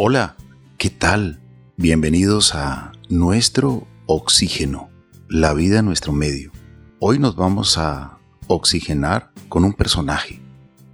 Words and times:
Hola, 0.00 0.36
¿qué 0.76 0.90
tal? 0.90 1.40
Bienvenidos 1.76 2.54
a 2.54 2.92
Nuestro 3.08 3.88
Oxígeno, 4.06 4.90
la 5.28 5.54
vida 5.54 5.80
en 5.80 5.86
nuestro 5.86 6.12
medio. 6.12 6.52
Hoy 7.00 7.18
nos 7.18 7.34
vamos 7.34 7.78
a 7.78 8.20
oxigenar 8.46 9.32
con 9.48 9.64
un 9.64 9.72
personaje 9.72 10.40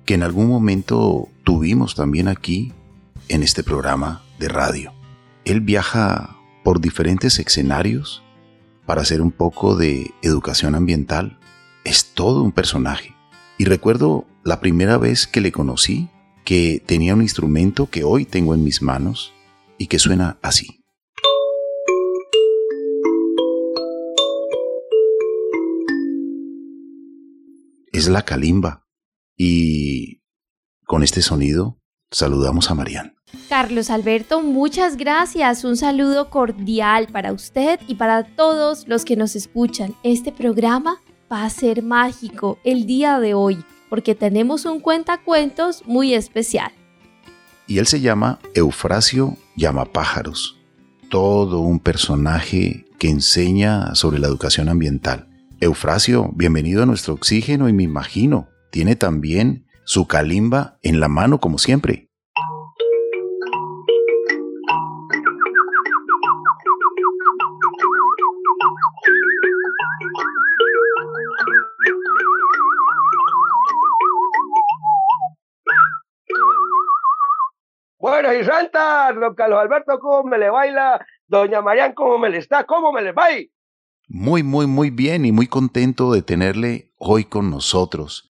que 0.06 0.14
en 0.14 0.22
algún 0.22 0.48
momento 0.48 1.28
tuvimos 1.44 1.94
también 1.94 2.28
aquí 2.28 2.72
en 3.28 3.42
este 3.42 3.62
programa 3.62 4.22
de 4.38 4.48
radio. 4.48 4.94
Él 5.44 5.60
viaja 5.60 6.38
por 6.64 6.80
diferentes 6.80 7.38
escenarios 7.38 8.22
para 8.86 9.02
hacer 9.02 9.20
un 9.20 9.32
poco 9.32 9.76
de 9.76 10.14
educación 10.22 10.74
ambiental. 10.74 11.38
Es 11.84 12.14
todo 12.14 12.42
un 12.42 12.52
personaje. 12.52 13.14
Y 13.58 13.66
recuerdo 13.66 14.24
la 14.44 14.60
primera 14.60 14.96
vez 14.96 15.26
que 15.26 15.42
le 15.42 15.52
conocí, 15.52 16.08
que 16.44 16.82
tenía 16.84 17.14
un 17.14 17.22
instrumento 17.22 17.88
que 17.90 18.04
hoy 18.04 18.26
tengo 18.26 18.54
en 18.54 18.62
mis 18.62 18.82
manos 18.82 19.32
y 19.78 19.86
que 19.86 19.98
suena 19.98 20.38
así. 20.42 20.80
Es 27.92 28.08
la 28.08 28.22
calimba 28.22 28.84
y 29.36 30.20
con 30.84 31.02
este 31.02 31.22
sonido 31.22 31.78
saludamos 32.10 32.70
a 32.70 32.74
Marian. 32.74 33.14
Carlos 33.48 33.90
Alberto, 33.90 34.42
muchas 34.42 34.96
gracias. 34.96 35.64
Un 35.64 35.76
saludo 35.76 36.28
cordial 36.28 37.08
para 37.10 37.32
usted 37.32 37.80
y 37.88 37.94
para 37.94 38.24
todos 38.24 38.86
los 38.86 39.04
que 39.04 39.16
nos 39.16 39.34
escuchan. 39.34 39.94
Este 40.02 40.30
programa 40.30 41.00
va 41.32 41.44
a 41.44 41.50
ser 41.50 41.82
mágico 41.82 42.58
el 42.64 42.86
día 42.86 43.18
de 43.18 43.34
hoy 43.34 43.64
porque 43.88 44.14
tenemos 44.14 44.64
un 44.64 44.80
cuentacuentos 44.80 45.84
muy 45.86 46.14
especial. 46.14 46.72
Y 47.66 47.78
él 47.78 47.86
se 47.86 48.00
llama 48.00 48.38
Eufrasio 48.54 49.36
Llamapájaros, 49.56 50.58
todo 51.08 51.60
un 51.60 51.80
personaje 51.80 52.84
que 52.98 53.08
enseña 53.08 53.94
sobre 53.94 54.18
la 54.18 54.26
educación 54.26 54.68
ambiental. 54.68 55.28
Eufrasio, 55.60 56.30
bienvenido 56.34 56.82
a 56.82 56.86
nuestro 56.86 57.14
oxígeno 57.14 57.68
y 57.68 57.72
me 57.72 57.84
imagino, 57.84 58.48
tiene 58.70 58.96
también 58.96 59.66
su 59.84 60.06
calimba 60.06 60.78
en 60.82 61.00
la 61.00 61.08
mano 61.08 61.40
como 61.40 61.58
siempre. 61.58 62.03
Buenas 78.24 78.42
y 78.42 78.50
santas, 78.50 79.20
don 79.20 79.34
Carlos 79.34 79.58
Alberto, 79.60 79.98
¿cómo 79.98 80.30
me 80.30 80.38
le 80.38 80.48
baila? 80.48 81.04
Doña 81.26 81.60
Marian, 81.60 81.92
¿cómo 81.92 82.16
me 82.16 82.30
le 82.30 82.38
está? 82.38 82.64
¿Cómo 82.64 82.90
me 82.90 83.02
le 83.02 83.12
va? 83.12 83.26
Muy, 84.08 84.42
muy, 84.42 84.66
muy 84.66 84.88
bien 84.88 85.26
y 85.26 85.32
muy 85.32 85.46
contento 85.46 86.10
de 86.10 86.22
tenerle 86.22 86.90
hoy 86.96 87.24
con 87.24 87.50
nosotros. 87.50 88.32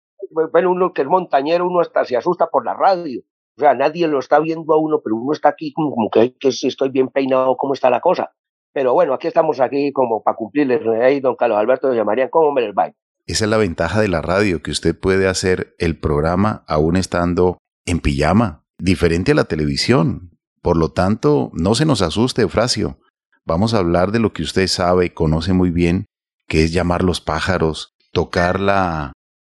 Bueno, 0.51 0.73
uno 0.73 0.93
que 0.93 1.03
es 1.03 1.09
montañero, 1.09 1.69
uno 1.69 1.79
hasta 1.79 2.05
se 2.05 2.17
asusta 2.17 2.49
por 2.49 2.65
la 2.65 2.75
radio. 2.75 3.21
O 3.57 3.61
sea, 3.61 3.75
nadie 3.75 4.09
lo 4.09 4.19
está 4.19 4.41
viendo 4.41 4.75
a 4.75 4.77
uno, 4.77 5.03
pero 5.05 5.15
uno 5.15 5.33
está 5.33 5.51
aquí 5.51 5.73
como, 5.73 6.11
que, 6.11 6.35
que, 6.37 6.51
si 6.51 6.67
estoy 6.67 6.89
bien 6.89 7.07
peinado, 7.07 7.57
cómo 7.57 7.73
está 7.73 7.89
la 7.89 8.01
cosa. 8.01 8.33
Pero 8.73 8.93
bueno, 8.93 9.15
aquí 9.15 9.29
estamos 9.29 9.61
aquí 9.61 9.93
como 9.93 10.21
para 10.25 10.37
cumplirles, 10.37 10.81
hey, 11.01 11.21
don 11.21 11.37
Carlos 11.37 11.59
Alberto, 11.59 11.87
doña 11.87 12.03
Marian, 12.03 12.29
¿cómo 12.29 12.51
me 12.51 12.63
les 12.63 12.75
va? 12.75 12.93
Esa 13.27 13.45
es 13.45 13.51
la 13.51 13.57
ventaja 13.57 14.01
de 14.01 14.09
la 14.09 14.21
radio, 14.21 14.65
que 14.65 14.73
usted 14.73 14.99
puede 14.99 15.29
hacer 15.29 15.77
el 15.79 15.97
programa 15.97 16.65
aún 16.67 16.97
estando 16.97 17.59
en 17.85 18.01
pijama, 18.01 18.66
diferente 18.79 19.33
a 19.33 19.35
la 19.35 19.45
televisión. 19.45 20.31
Por 20.63 20.77
lo 20.77 20.91
tanto, 20.91 21.51
no 21.53 21.75
se 21.75 21.87
nos 21.87 22.03
asuste, 22.03 22.43
Eufrasio. 22.43 22.99
Vamos 23.45 23.75
a 23.75 23.79
hablar 23.79 24.11
de 24.11 24.19
lo 24.19 24.33
que 24.33 24.43
usted 24.43 24.67
sabe 24.67 25.07
y 25.07 25.11
conoce 25.11 25.53
muy 25.53 25.71
bien, 25.71 26.07
que 26.49 26.65
es 26.65 26.73
llamar 26.73 27.05
los 27.05 27.21
pájaros, 27.21 27.95
tocar 28.13 28.59
la 28.61 29.13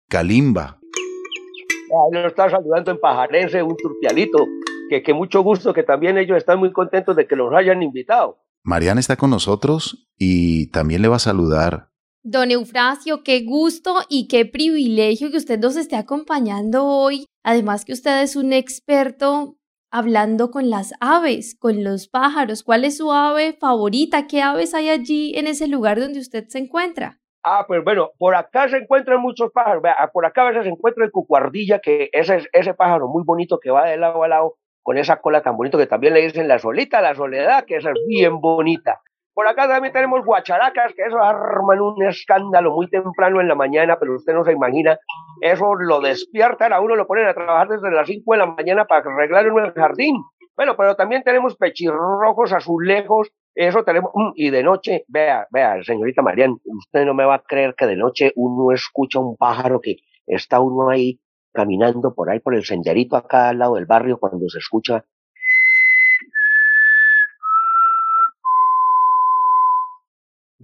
calimba. 0.09 0.79
Ahí 0.81 2.22
lo 2.22 2.28
está 2.28 2.50
saludando 2.50 2.89
en 2.89 3.00
pajarense, 3.00 3.62
un 3.62 3.78
turpialito, 3.78 4.47
que, 4.89 5.03
que 5.03 5.13
mucho 5.13 5.41
gusto, 5.41 5.73
que 5.73 5.83
también 5.83 6.17
ellos 6.17 6.38
están 6.38 6.57
muy 6.57 6.72
contentos 6.72 7.16
de 7.16 7.28
que 7.28 7.35
los 7.35 7.53
hayan 7.53 7.83
invitado. 7.83 8.39
Mariana 8.63 9.00
está 9.00 9.16
con 9.16 9.29
nosotros 9.29 10.07
y 10.17 10.72
también 10.72 11.01
le 11.01 11.09
va 11.09 11.17
a 11.17 11.19
saludar 11.19 11.89
Don 12.25 12.51
Eufrasio, 12.51 13.22
qué 13.22 13.44
gusto 13.44 13.97
y 14.07 14.29
qué 14.29 14.45
privilegio 14.45 15.29
que 15.29 15.35
usted 15.35 15.59
nos 15.59 15.75
esté 15.75 15.97
acompañando 15.97 16.85
hoy. 16.85 17.25
Además 17.44 17.84
que 17.84 17.91
usted 17.91 18.22
es 18.22 18.38
un 18.38 18.53
experto 18.53 19.57
hablando 19.91 20.50
con 20.50 20.69
las 20.69 20.94
aves, 21.01 21.53
con 21.59 21.83
los 21.83 22.07
pájaros. 22.07 22.63
¿Cuál 22.63 22.85
es 22.85 22.95
su 22.95 23.12
ave 23.12 23.51
favorita? 23.59 24.25
¿Qué 24.25 24.41
aves 24.41 24.73
hay 24.73 24.88
allí 24.88 25.38
en 25.38 25.47
ese 25.47 25.67
lugar 25.67 26.00
donde 26.00 26.22
usted 26.22 26.45
se 26.47 26.59
encuentra? 26.59 27.19
Ah, 27.44 27.66
pues 27.67 27.83
bueno, 27.83 28.12
por 28.17 28.35
acá 28.35 28.69
se 28.69 28.78
encuentran 28.78 29.19
muchos 29.19 29.51
pájaros. 29.51 29.83
Por 30.13 30.25
acá 30.25 30.44
a 30.44 30.50
veces 30.51 30.63
se 30.63 30.69
encuentra 30.69 31.03
el 31.03 31.12
cucuardilla, 31.12 31.79
que 31.79 32.09
ese 32.13 32.38
es 32.38 32.47
ese 32.53 32.73
pájaro 32.73 33.09
muy 33.09 33.23
bonito 33.25 33.59
que 33.59 33.69
va 33.69 33.89
de 33.89 33.97
lado 33.97 34.23
a 34.23 34.29
lado 34.29 34.56
con 34.81 34.97
esa 34.97 35.19
cola 35.19 35.41
tan 35.41 35.57
bonito 35.57 35.78
que 35.78 35.88
también 35.88 36.13
le 36.13 36.22
dicen 36.22 36.47
la 36.47 36.57
solita, 36.57 37.01
la 37.01 37.16
soledad, 37.16 37.66
que 37.66 37.75
esa 37.75 37.89
es 37.89 37.97
bien 38.07 38.39
bonita. 38.39 39.01
Por 39.33 39.47
acá 39.47 39.67
también 39.67 39.94
tenemos 39.94 40.23
guacharacas, 40.23 40.94
que 40.94 41.03
eso 41.03 41.17
arman 41.17 41.81
un 41.81 42.03
escándalo 42.03 42.71
muy 42.71 42.88
temprano 42.88 43.41
en 43.41 43.47
la 43.47 43.55
mañana, 43.55 43.97
pero 43.99 44.16
usted 44.16 44.33
no 44.33 44.44
se 44.44 44.51
imagina. 44.51 44.97
Eso 45.41 45.73
lo 45.75 46.01
despiertan 46.01 46.71
a 46.71 46.79
uno, 46.79 46.95
lo 46.95 47.07
ponen 47.07 47.27
a 47.27 47.33
trabajar 47.33 47.67
desde 47.67 47.89
las 47.89 48.07
5 48.07 48.31
de 48.31 48.38
la 48.38 48.45
mañana 48.45 48.85
para 48.85 49.09
arreglar 49.09 49.47
en 49.47 49.57
el 49.57 49.73
jardín. 49.73 50.17
Bueno, 50.55 50.75
pero 50.77 50.95
también 50.95 51.23
tenemos 51.23 51.55
pechirrojos, 51.55 52.53
azulejos, 52.53 53.31
eso 53.55 53.83
tenemos. 53.83 54.11
Mm, 54.13 54.31
y 54.35 54.49
de 54.51 54.61
noche, 54.61 55.03
vea, 55.07 55.47
vea, 55.51 55.83
señorita 55.83 56.21
Marian, 56.21 56.55
usted 56.63 57.05
no 57.05 57.15
me 57.15 57.25
va 57.25 57.35
a 57.35 57.44
creer 57.44 57.73
que 57.75 57.88
de 57.88 57.95
noche 57.95 58.31
uno 58.35 58.71
escucha 58.71 59.19
un 59.19 59.35
pájaro 59.35 59.81
que 59.81 59.97
está 60.27 60.59
uno 60.59 60.89
ahí 60.89 61.19
caminando 61.53 62.13
por 62.13 62.29
ahí 62.29 62.39
por 62.39 62.55
el 62.55 62.63
senderito 62.63 63.15
acá 63.15 63.50
al 63.50 63.59
lado 63.59 63.75
del 63.75 63.85
barrio 63.85 64.17
cuando 64.17 64.47
se 64.50 64.57
escucha 64.57 65.05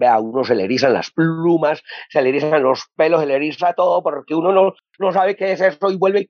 a 0.08 0.20
uno 0.20 0.44
se 0.44 0.56
le 0.56 0.64
erizan 0.64 0.94
las 0.94 1.12
plumas, 1.12 1.84
se 2.10 2.22
le 2.22 2.30
erizan 2.30 2.64
los 2.64 2.84
pelos, 2.96 3.22
se 3.22 3.26
le 3.26 3.36
eriza 3.36 3.74
todo, 3.74 4.02
porque 4.04 4.36
uno 4.36 4.52
no, 4.52 4.74
no 4.98 5.12
sabe 5.12 5.36
qué 5.36 5.52
es 5.52 5.62
eso 5.62 5.92
y 5.92 5.98
vuelve. 5.98 6.30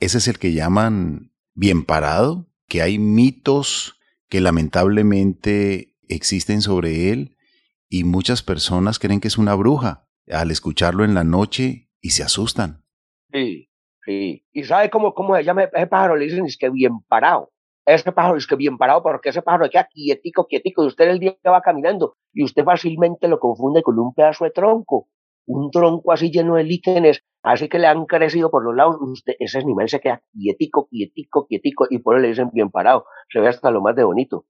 Ese 0.00 0.18
es 0.18 0.28
el 0.28 0.38
que 0.38 0.52
llaman 0.52 1.32
bien 1.54 1.84
parado, 1.84 2.46
que 2.68 2.82
hay 2.82 2.98
mitos 2.98 3.96
que 4.28 4.40
lamentablemente 4.40 5.88
existen 6.08 6.62
sobre 6.62 7.10
él 7.10 7.36
y 7.90 8.04
muchas 8.04 8.42
personas 8.42 8.98
creen 8.98 9.20
que 9.20 9.28
es 9.28 9.38
una 9.38 9.54
bruja 9.54 10.06
al 10.30 10.50
escucharlo 10.50 11.04
en 11.04 11.14
la 11.14 11.24
noche 11.24 11.88
y 12.00 12.10
se 12.10 12.22
asustan. 12.22 12.84
Sí, 13.32 13.66
sí. 14.04 14.42
¿Y 14.52 14.64
sabe 14.64 14.90
cómo, 14.90 15.14
cómo 15.14 15.34
se 15.36 15.44
llama 15.44 15.64
ese 15.64 15.86
pájaro? 15.86 16.16
Le 16.16 16.26
dicen 16.26 16.46
es 16.46 16.56
que 16.56 16.70
bien 16.70 17.00
parado 17.08 17.50
ese 17.94 18.12
pájaro 18.12 18.36
es 18.36 18.46
que 18.46 18.56
bien 18.56 18.76
parado, 18.76 19.02
porque 19.02 19.30
ese 19.30 19.42
pájaro 19.42 19.68
queda 19.70 19.88
quietico, 19.90 20.46
quietico, 20.46 20.84
y 20.84 20.88
usted 20.88 21.08
el 21.08 21.18
día 21.18 21.36
que 21.42 21.48
va 21.48 21.62
caminando, 21.62 22.14
y 22.32 22.44
usted 22.44 22.64
fácilmente 22.64 23.28
lo 23.28 23.40
confunde 23.40 23.82
con 23.82 23.98
un 23.98 24.12
pedazo 24.12 24.44
de 24.44 24.50
tronco, 24.50 25.08
un 25.46 25.70
tronco 25.70 26.12
así 26.12 26.30
lleno 26.30 26.56
de 26.56 26.64
líquenes, 26.64 27.22
así 27.42 27.68
que 27.68 27.78
le 27.78 27.86
han 27.86 28.04
crecido 28.04 28.50
por 28.50 28.62
los 28.62 28.76
lados, 28.76 28.96
usted, 29.00 29.34
ese 29.38 29.58
animal 29.58 29.88
se 29.88 30.00
queda 30.00 30.22
quietico, 30.32 30.86
quietico, 30.88 31.46
quietico, 31.46 31.86
y 31.88 31.98
por 31.98 32.16
eso 32.16 32.22
le 32.22 32.28
dicen 32.28 32.50
bien 32.52 32.70
parado, 32.70 33.06
se 33.32 33.40
ve 33.40 33.48
hasta 33.48 33.70
lo 33.70 33.80
más 33.80 33.96
de 33.96 34.04
bonito. 34.04 34.44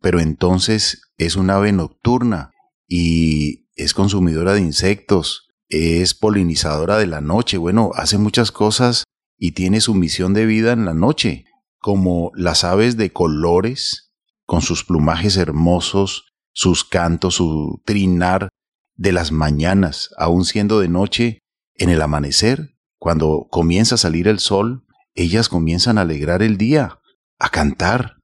Pero 0.00 0.20
entonces 0.20 1.10
es 1.16 1.34
un 1.34 1.50
ave 1.50 1.72
nocturna 1.72 2.52
y 2.86 3.66
es 3.74 3.92
consumidora 3.92 4.52
de 4.52 4.60
insectos, 4.60 5.48
es 5.68 6.14
polinizadora 6.14 6.96
de 6.98 7.06
la 7.06 7.20
noche, 7.20 7.58
bueno, 7.58 7.90
hace 7.94 8.18
muchas 8.18 8.52
cosas 8.52 9.04
y 9.36 9.52
tiene 9.52 9.80
su 9.80 9.94
misión 9.94 10.34
de 10.34 10.46
vida 10.46 10.72
en 10.72 10.84
la 10.84 10.94
noche 10.94 11.46
como 11.78 12.30
las 12.34 12.64
aves 12.64 12.96
de 12.96 13.12
colores, 13.12 14.12
con 14.46 14.62
sus 14.62 14.84
plumajes 14.84 15.36
hermosos, 15.36 16.32
sus 16.52 16.84
cantos, 16.84 17.34
su 17.34 17.82
trinar 17.84 18.48
de 18.96 19.12
las 19.12 19.30
mañanas, 19.30 20.10
aun 20.16 20.44
siendo 20.44 20.80
de 20.80 20.88
noche, 20.88 21.38
en 21.74 21.90
el 21.90 22.02
amanecer, 22.02 22.74
cuando 22.98 23.46
comienza 23.50 23.94
a 23.94 23.98
salir 23.98 24.26
el 24.26 24.40
sol, 24.40 24.84
ellas 25.14 25.48
comienzan 25.48 25.98
a 25.98 26.02
alegrar 26.02 26.42
el 26.42 26.58
día, 26.58 26.98
a 27.38 27.48
cantar. 27.48 28.16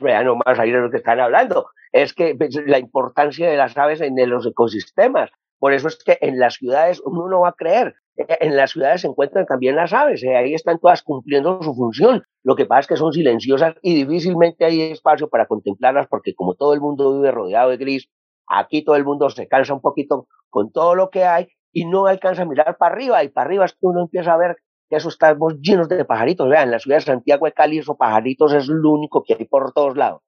Vean 0.00 0.26
nomás 0.26 0.58
ahí 0.58 0.70
de 0.70 0.80
lo 0.80 0.90
que 0.90 0.98
están 0.98 1.20
hablando. 1.20 1.70
Es 1.92 2.12
que 2.12 2.34
pues, 2.34 2.54
la 2.66 2.78
importancia 2.78 3.48
de 3.48 3.56
las 3.56 3.76
aves 3.78 4.00
en 4.00 4.14
los 4.28 4.46
ecosistemas. 4.46 5.30
Por 5.62 5.74
eso 5.74 5.86
es 5.86 5.96
que 6.04 6.18
en 6.20 6.40
las 6.40 6.54
ciudades 6.54 7.00
uno 7.04 7.28
no 7.28 7.42
va 7.42 7.50
a 7.50 7.52
creer. 7.52 7.94
Eh, 8.16 8.26
en 8.40 8.56
las 8.56 8.72
ciudades 8.72 9.02
se 9.02 9.06
encuentran 9.06 9.46
también 9.46 9.76
las 9.76 9.92
aves, 9.92 10.20
eh, 10.24 10.34
ahí 10.36 10.54
están 10.54 10.80
todas 10.80 11.02
cumpliendo 11.02 11.62
su 11.62 11.72
función. 11.72 12.24
Lo 12.42 12.56
que 12.56 12.66
pasa 12.66 12.80
es 12.80 12.86
que 12.88 12.96
son 12.96 13.12
silenciosas 13.12 13.76
y 13.80 13.94
difícilmente 13.94 14.64
hay 14.64 14.82
espacio 14.90 15.28
para 15.28 15.46
contemplarlas 15.46 16.08
porque 16.08 16.34
como 16.34 16.56
todo 16.56 16.74
el 16.74 16.80
mundo 16.80 17.14
vive 17.14 17.30
rodeado 17.30 17.70
de 17.70 17.76
gris, 17.76 18.10
aquí 18.48 18.82
todo 18.82 18.96
el 18.96 19.04
mundo 19.04 19.30
se 19.30 19.46
cansa 19.46 19.72
un 19.72 19.80
poquito 19.80 20.26
con 20.50 20.72
todo 20.72 20.96
lo 20.96 21.10
que 21.10 21.22
hay 21.22 21.46
y 21.72 21.84
no 21.84 22.06
alcanza 22.06 22.42
a 22.42 22.46
mirar 22.46 22.76
para 22.76 22.96
arriba 22.96 23.22
y 23.22 23.28
para 23.28 23.46
arriba 23.46 23.64
es 23.64 23.72
que 23.74 23.86
uno 23.86 24.00
empieza 24.00 24.34
a 24.34 24.38
ver 24.38 24.56
que 24.90 24.96
eso 24.96 25.10
estamos 25.10 25.60
llenos 25.60 25.88
de 25.88 26.04
pajaritos. 26.04 26.48
Vean, 26.48 26.64
en 26.64 26.70
la 26.72 26.80
ciudad 26.80 26.96
de 26.96 27.02
Santiago 27.02 27.46
de 27.46 27.52
Cali 27.52 27.78
esos 27.78 27.96
pajaritos 27.96 28.52
es 28.52 28.66
lo 28.66 28.90
único 28.90 29.22
que 29.22 29.34
hay 29.38 29.44
por 29.44 29.72
todos 29.72 29.96
lados. 29.96 30.22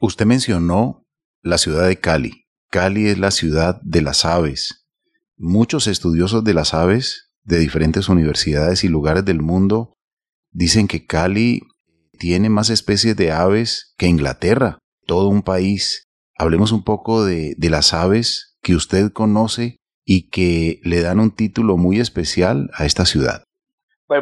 Usted 0.00 0.26
mencionó 0.26 1.06
la 1.42 1.58
ciudad 1.58 1.86
de 1.86 2.00
Cali. 2.00 2.43
Cali 2.74 3.06
es 3.06 3.18
la 3.18 3.30
ciudad 3.30 3.80
de 3.84 4.02
las 4.02 4.24
aves. 4.24 4.84
Muchos 5.36 5.86
estudiosos 5.86 6.42
de 6.42 6.54
las 6.54 6.74
aves 6.74 7.30
de 7.44 7.60
diferentes 7.60 8.08
universidades 8.08 8.82
y 8.82 8.88
lugares 8.88 9.24
del 9.24 9.40
mundo 9.40 9.94
dicen 10.50 10.88
que 10.88 11.06
Cali 11.06 11.60
tiene 12.18 12.48
más 12.48 12.70
especies 12.70 13.16
de 13.16 13.30
aves 13.30 13.94
que 13.96 14.06
Inglaterra, 14.06 14.78
todo 15.06 15.28
un 15.28 15.44
país. 15.44 16.08
Hablemos 16.36 16.72
un 16.72 16.82
poco 16.82 17.24
de, 17.24 17.54
las 17.60 17.94
aves 17.94 18.58
que 18.60 18.74
usted 18.74 19.12
conoce 19.12 19.76
y 20.04 20.28
que 20.30 20.80
le 20.82 21.00
dan 21.00 21.20
un 21.20 21.30
título 21.30 21.76
muy 21.76 22.00
especial 22.00 22.70
a 22.74 22.86
esta 22.86 23.04
ciudad. 23.06 23.44
Pues 24.08 24.20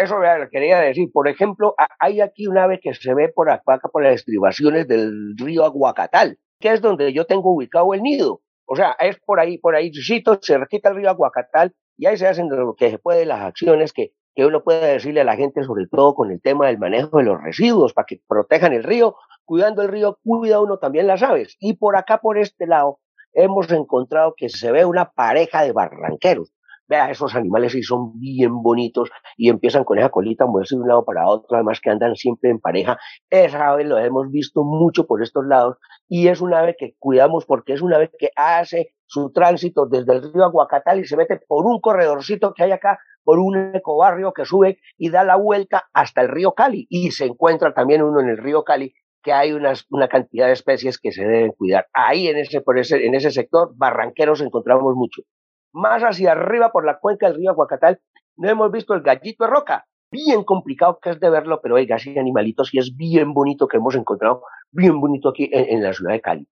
eso 0.00 0.14
quería 0.52 0.78
decir. 0.78 1.10
Por 1.12 1.26
ejemplo, 1.26 1.74
hay 1.98 2.20
aquí 2.20 2.46
un 2.46 2.56
ave 2.56 2.78
que 2.80 2.94
se 2.94 3.14
ve 3.14 3.30
por 3.34 3.48
por 3.92 4.04
las 4.04 4.14
estribaciones 4.14 4.86
del 4.86 5.34
río 5.36 5.64
Aguacatal, 5.64 6.38
que 6.60 6.72
es 6.72 6.80
donde 6.80 7.12
yo 7.12 7.24
tengo 7.24 7.52
ubicado 7.52 7.94
el 7.94 8.02
nido. 8.02 8.42
O 8.66 8.76
sea, 8.76 8.96
es 9.00 9.18
por 9.18 9.40
ahí, 9.40 9.58
por 9.58 9.74
ahí, 9.74 9.92
se 9.92 10.22
quita 10.22 10.90
el 10.90 10.94
río 10.94 11.10
Aguacatal 11.10 11.74
y 11.96 12.06
ahí 12.06 12.16
se 12.16 12.28
hacen 12.28 12.48
lo 12.48 12.74
que 12.74 12.90
se 12.90 12.98
puede 12.98 13.26
las 13.26 13.40
acciones 13.40 13.92
que, 13.92 14.12
que 14.34 14.46
uno 14.46 14.62
puede 14.62 14.92
decirle 14.92 15.22
a 15.22 15.24
la 15.24 15.36
gente, 15.36 15.64
sobre 15.64 15.86
todo 15.88 16.14
con 16.14 16.30
el 16.30 16.40
tema 16.40 16.68
del 16.68 16.78
manejo 16.78 17.18
de 17.18 17.24
los 17.24 17.42
residuos, 17.42 17.92
para 17.92 18.06
que 18.06 18.20
protejan 18.28 18.72
el 18.72 18.84
río. 18.84 19.16
Cuidando 19.44 19.82
el 19.82 19.88
río, 19.88 20.18
cuida 20.22 20.60
uno 20.60 20.78
también 20.78 21.08
las 21.08 21.22
aves. 21.22 21.56
Y 21.58 21.74
por 21.74 21.96
acá, 21.96 22.18
por 22.18 22.38
este 22.38 22.68
lado, 22.68 23.00
hemos 23.32 23.70
encontrado 23.72 24.34
que 24.36 24.48
se 24.48 24.70
ve 24.70 24.84
una 24.84 25.10
pareja 25.10 25.62
de 25.62 25.72
barranqueros. 25.72 26.52
Vea, 26.90 27.08
esos 27.08 27.36
animales 27.36 27.70
sí 27.70 27.84
son 27.84 28.18
bien 28.18 28.64
bonitos 28.64 29.10
y 29.36 29.48
empiezan 29.48 29.84
con 29.84 30.00
esa 30.00 30.08
colita 30.08 30.42
a 30.42 30.48
moverse 30.48 30.74
de 30.74 30.82
un 30.82 30.88
lado 30.88 31.04
para 31.04 31.28
otro, 31.28 31.54
además 31.54 31.80
que 31.80 31.88
andan 31.88 32.16
siempre 32.16 32.50
en 32.50 32.58
pareja. 32.58 32.98
Esa 33.30 33.68
ave 33.68 33.84
lo 33.84 33.96
hemos 33.96 34.28
visto 34.32 34.64
mucho 34.64 35.06
por 35.06 35.22
estos 35.22 35.46
lados 35.46 35.76
y 36.08 36.26
es 36.26 36.40
una 36.40 36.58
ave 36.58 36.74
que 36.76 36.96
cuidamos 36.98 37.46
porque 37.46 37.74
es 37.74 37.80
una 37.80 37.94
ave 37.94 38.10
que 38.18 38.30
hace 38.34 38.92
su 39.06 39.30
tránsito 39.30 39.86
desde 39.86 40.14
el 40.14 40.32
río 40.32 40.42
Aguacatal 40.42 40.98
y 40.98 41.04
se 41.04 41.16
mete 41.16 41.38
por 41.46 41.64
un 41.64 41.80
corredorcito 41.80 42.54
que 42.54 42.64
hay 42.64 42.72
acá, 42.72 42.98
por 43.22 43.38
un 43.38 43.72
ecobarrio 43.72 44.32
que 44.32 44.44
sube 44.44 44.80
y 44.98 45.10
da 45.10 45.22
la 45.22 45.36
vuelta 45.36 45.84
hasta 45.92 46.22
el 46.22 46.28
río 46.28 46.54
Cali 46.54 46.88
y 46.90 47.12
se 47.12 47.26
encuentra 47.26 47.72
también 47.72 48.02
uno 48.02 48.20
en 48.20 48.30
el 48.30 48.38
río 48.38 48.64
Cali 48.64 48.92
que 49.22 49.32
hay 49.32 49.52
una 49.52 50.08
cantidad 50.08 50.48
de 50.48 50.54
especies 50.54 50.98
que 50.98 51.12
se 51.12 51.22
deben 51.22 51.52
cuidar. 51.52 51.86
Ahí 51.92 52.26
en 52.26 52.38
ese, 52.38 52.62
por 52.62 52.80
ese, 52.80 53.06
en 53.06 53.14
ese 53.14 53.30
sector, 53.30 53.70
barranqueros 53.76 54.40
encontramos 54.40 54.96
mucho. 54.96 55.22
Más 55.72 56.02
hacia 56.02 56.32
arriba, 56.32 56.72
por 56.72 56.84
la 56.84 56.98
cuenca 56.98 57.26
del 57.26 57.36
río 57.36 57.50
Aguacatal, 57.50 58.00
no 58.36 58.48
hemos 58.48 58.70
visto 58.72 58.94
el 58.94 59.02
gallito 59.02 59.44
de 59.44 59.50
roca. 59.50 59.86
Bien 60.10 60.42
complicado 60.42 60.98
que 61.00 61.10
es 61.10 61.20
de 61.20 61.30
verlo, 61.30 61.60
pero 61.62 61.76
oiga, 61.76 61.96
ese 61.96 62.18
animalito 62.18 62.64
sí 62.64 62.78
es 62.78 62.96
bien 62.96 63.32
bonito 63.32 63.68
que 63.68 63.76
hemos 63.76 63.94
encontrado, 63.94 64.42
bien 64.72 65.00
bonito 65.00 65.28
aquí 65.28 65.48
en, 65.52 65.82
la 65.82 65.92
ciudad 65.92 66.12
de 66.12 66.20
Cali. 66.20 66.48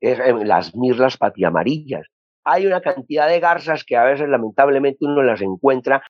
Es, 0.00 0.18
las 0.46 0.74
mirlas 0.74 1.18
patiamarillas. 1.18 2.06
Hay 2.44 2.66
una 2.66 2.80
cantidad 2.80 3.28
de 3.28 3.38
garzas 3.38 3.84
que 3.84 3.96
a 3.96 4.04
veces 4.04 4.28
lamentablemente 4.28 5.04
uno 5.04 5.22
las 5.22 5.42
encuentra 5.42 6.02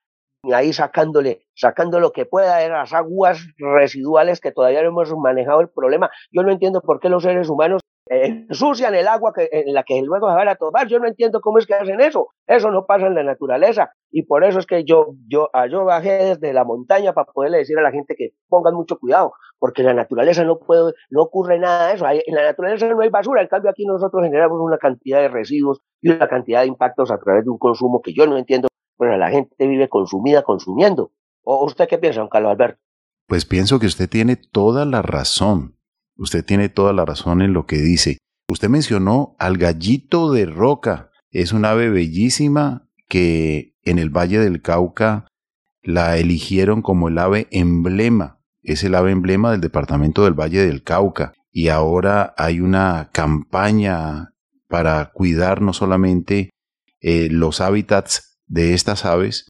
ahí 0.52 0.72
sacándole, 0.72 1.46
sacando 1.54 2.00
lo 2.00 2.12
que 2.12 2.24
pueda 2.24 2.56
de 2.56 2.68
las 2.68 2.92
aguas 2.92 3.46
residuales 3.58 4.40
que 4.40 4.52
todavía 4.52 4.82
no 4.82 4.88
hemos 4.88 5.12
manejado 5.16 5.60
el 5.60 5.68
problema. 5.68 6.10
Yo 6.30 6.42
no 6.42 6.52
entiendo 6.52 6.80
por 6.80 7.00
qué 7.00 7.08
los 7.08 7.22
seres 7.22 7.48
humanos 7.48 7.82
eh, 8.12 8.46
ensucian 8.48 8.94
el 8.94 9.08
agua 9.08 9.32
que, 9.34 9.48
en 9.50 9.72
la 9.72 9.82
que 9.82 10.00
luego 10.02 10.28
se 10.28 10.36
van 10.36 10.48
a 10.48 10.56
tomar. 10.56 10.86
Yo 10.88 10.98
no 10.98 11.08
entiendo 11.08 11.40
cómo 11.40 11.58
es 11.58 11.66
que 11.66 11.74
hacen 11.74 12.00
eso. 12.00 12.28
Eso 12.46 12.70
no 12.70 12.86
pasa 12.86 13.06
en 13.06 13.14
la 13.14 13.22
naturaleza. 13.22 13.92
Y 14.10 14.24
por 14.24 14.44
eso 14.44 14.58
es 14.58 14.66
que 14.66 14.84
yo, 14.84 15.14
yo, 15.28 15.48
ah, 15.52 15.66
yo 15.66 15.84
bajé 15.84 16.10
desde 16.10 16.52
la 16.52 16.64
montaña 16.64 17.12
para 17.12 17.32
poderle 17.32 17.58
decir 17.58 17.78
a 17.78 17.82
la 17.82 17.90
gente 17.90 18.14
que 18.16 18.34
pongan 18.48 18.74
mucho 18.74 18.98
cuidado, 18.98 19.32
porque 19.58 19.82
en 19.82 19.88
la 19.88 19.94
naturaleza 19.94 20.44
no 20.44 20.58
puede, 20.58 20.92
no 21.10 21.22
ocurre 21.22 21.58
nada 21.58 21.88
de 21.88 21.94
eso. 21.94 22.06
En 22.08 22.34
la 22.34 22.42
naturaleza 22.44 22.88
no 22.88 23.00
hay 23.00 23.08
basura. 23.08 23.40
En 23.40 23.48
cambio, 23.48 23.70
aquí 23.70 23.86
nosotros 23.86 24.22
generamos 24.22 24.58
una 24.60 24.78
cantidad 24.78 25.20
de 25.20 25.28
residuos 25.28 25.80
y 26.00 26.10
una 26.10 26.28
cantidad 26.28 26.60
de 26.60 26.66
impactos 26.66 27.10
a 27.10 27.18
través 27.18 27.44
de 27.44 27.50
un 27.50 27.58
consumo 27.58 28.02
que 28.02 28.12
yo 28.12 28.26
no 28.26 28.36
entiendo 28.36 28.68
bueno, 29.02 29.16
la 29.16 29.30
gente 29.30 29.66
vive 29.66 29.88
consumida 29.88 30.44
consumiendo. 30.44 31.10
¿O 31.42 31.64
usted 31.64 31.88
qué 31.88 31.98
piensa, 31.98 32.20
don 32.20 32.28
Carlos 32.28 32.52
Alberto? 32.52 32.80
Pues 33.26 33.44
pienso 33.44 33.80
que 33.80 33.86
usted 33.86 34.08
tiene 34.08 34.36
toda 34.36 34.84
la 34.84 35.02
razón. 35.02 35.76
Usted 36.22 36.44
tiene 36.44 36.68
toda 36.68 36.92
la 36.92 37.04
razón 37.04 37.42
en 37.42 37.52
lo 37.52 37.66
que 37.66 37.78
dice. 37.78 38.18
Usted 38.48 38.68
mencionó 38.68 39.34
al 39.40 39.58
gallito 39.58 40.30
de 40.30 40.46
roca. 40.46 41.10
Es 41.32 41.52
un 41.52 41.64
ave 41.64 41.90
bellísima 41.90 42.88
que 43.08 43.74
en 43.82 43.98
el 43.98 44.10
Valle 44.10 44.38
del 44.38 44.62
Cauca 44.62 45.26
la 45.82 46.16
eligieron 46.18 46.80
como 46.80 47.08
el 47.08 47.18
ave 47.18 47.48
emblema. 47.50 48.38
Es 48.62 48.84
el 48.84 48.94
ave 48.94 49.10
emblema 49.10 49.50
del 49.50 49.60
departamento 49.60 50.22
del 50.22 50.34
Valle 50.34 50.64
del 50.64 50.84
Cauca. 50.84 51.32
Y 51.50 51.68
ahora 51.68 52.34
hay 52.38 52.60
una 52.60 53.10
campaña 53.12 54.32
para 54.68 55.10
cuidar 55.12 55.60
no 55.60 55.72
solamente 55.72 56.50
eh, 57.00 57.30
los 57.32 57.60
hábitats 57.60 58.38
de 58.46 58.74
estas 58.74 59.04
aves 59.04 59.48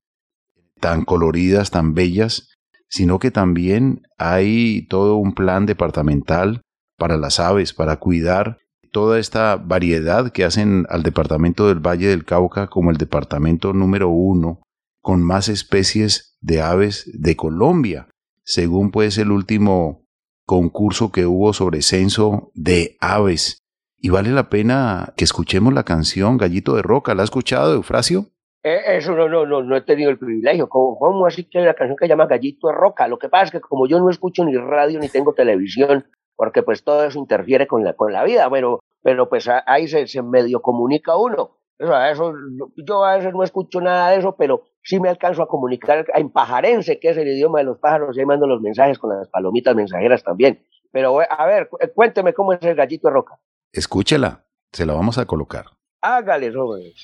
tan 0.80 1.04
coloridas, 1.04 1.70
tan 1.70 1.92
bellas, 1.92 2.51
sino 2.92 3.18
que 3.18 3.30
también 3.30 4.02
hay 4.18 4.86
todo 4.88 5.16
un 5.16 5.32
plan 5.32 5.64
departamental 5.64 6.60
para 6.98 7.16
las 7.16 7.40
aves, 7.40 7.72
para 7.72 7.96
cuidar 7.96 8.58
toda 8.90 9.18
esta 9.18 9.56
variedad 9.56 10.30
que 10.30 10.44
hacen 10.44 10.84
al 10.90 11.02
departamento 11.02 11.68
del 11.68 11.80
Valle 11.80 12.08
del 12.08 12.26
Cauca 12.26 12.66
como 12.66 12.90
el 12.90 12.98
departamento 12.98 13.72
número 13.72 14.10
uno 14.10 14.60
con 15.00 15.22
más 15.22 15.48
especies 15.48 16.36
de 16.42 16.60
aves 16.60 17.10
de 17.14 17.34
Colombia, 17.34 18.08
según 18.44 18.90
pues 18.90 19.16
el 19.16 19.30
último 19.30 20.04
concurso 20.44 21.10
que 21.10 21.24
hubo 21.24 21.54
sobre 21.54 21.80
censo 21.80 22.52
de 22.54 22.98
aves. 23.00 23.56
Y 23.96 24.10
vale 24.10 24.32
la 24.32 24.50
pena 24.50 25.14
que 25.16 25.24
escuchemos 25.24 25.72
la 25.72 25.84
canción 25.84 26.36
Gallito 26.36 26.76
de 26.76 26.82
Roca. 26.82 27.14
¿La 27.14 27.22
ha 27.22 27.24
escuchado, 27.24 27.72
Eufrasio? 27.72 28.26
Eh, 28.62 28.80
eso 28.96 29.12
no, 29.12 29.28
no, 29.28 29.44
no, 29.44 29.62
no 29.62 29.76
he 29.76 29.80
tenido 29.80 30.10
el 30.10 30.18
privilegio. 30.18 30.68
¿Cómo, 30.68 31.26
así 31.26 31.44
que 31.44 31.58
una 31.58 31.74
canción 31.74 31.96
que 31.96 32.04
se 32.04 32.10
llama 32.10 32.26
Gallito 32.26 32.68
de 32.68 32.74
Roca? 32.74 33.08
Lo 33.08 33.18
que 33.18 33.28
pasa 33.28 33.44
es 33.44 33.50
que 33.50 33.60
como 33.60 33.86
yo 33.86 33.98
no 33.98 34.08
escucho 34.08 34.44
ni 34.44 34.56
radio 34.56 35.00
ni 35.00 35.08
tengo 35.08 35.34
televisión, 35.34 36.06
porque 36.36 36.62
pues 36.62 36.84
todo 36.84 37.04
eso 37.04 37.18
interfiere 37.18 37.66
con 37.66 37.84
la, 37.84 37.94
con 37.94 38.12
la 38.12 38.22
vida, 38.24 38.48
pero, 38.50 38.80
pero 39.02 39.28
pues 39.28 39.48
ahí 39.66 39.88
se, 39.88 40.06
se 40.06 40.22
medio 40.22 40.62
comunica 40.62 41.16
uno. 41.16 41.58
Eso, 41.78 42.00
eso, 42.04 42.34
yo 42.76 43.04
a 43.04 43.16
veces 43.16 43.32
no 43.34 43.42
escucho 43.42 43.80
nada 43.80 44.10
de 44.10 44.18
eso, 44.18 44.36
pero 44.36 44.62
sí 44.84 45.00
me 45.00 45.08
alcanzo 45.08 45.42
a 45.42 45.48
comunicar 45.48 46.06
en 46.14 46.30
pajarense, 46.30 47.00
que 47.00 47.10
es 47.10 47.16
el 47.16 47.26
idioma 47.26 47.58
de 47.58 47.64
los 47.64 47.78
pájaros, 47.78 48.16
y 48.16 48.24
mando 48.24 48.46
los 48.46 48.60
mensajes 48.60 48.98
con 48.98 49.10
las 49.10 49.28
palomitas 49.28 49.74
mensajeras 49.74 50.22
también. 50.22 50.64
Pero 50.92 51.18
a 51.20 51.46
ver, 51.46 51.68
cuénteme 51.94 52.34
cómo 52.34 52.52
es 52.52 52.62
el 52.62 52.76
gallito 52.76 53.08
de 53.08 53.14
roca. 53.14 53.40
Escúchela, 53.72 54.44
se 54.70 54.86
la 54.86 54.94
vamos 54.94 55.18
a 55.18 55.24
colocar. 55.24 55.64
Hágale, 56.02 56.50
Robert. 56.50 56.94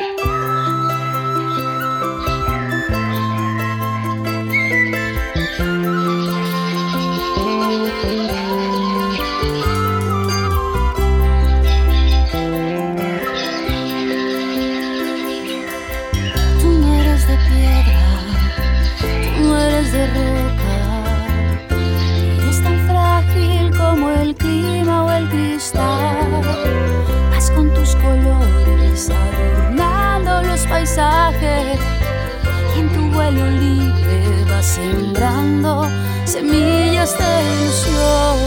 Thank 0.00 0.24
you. 0.24 0.29
Semillas 37.10 37.18
de 37.18 37.62
ilusión. 37.62 38.39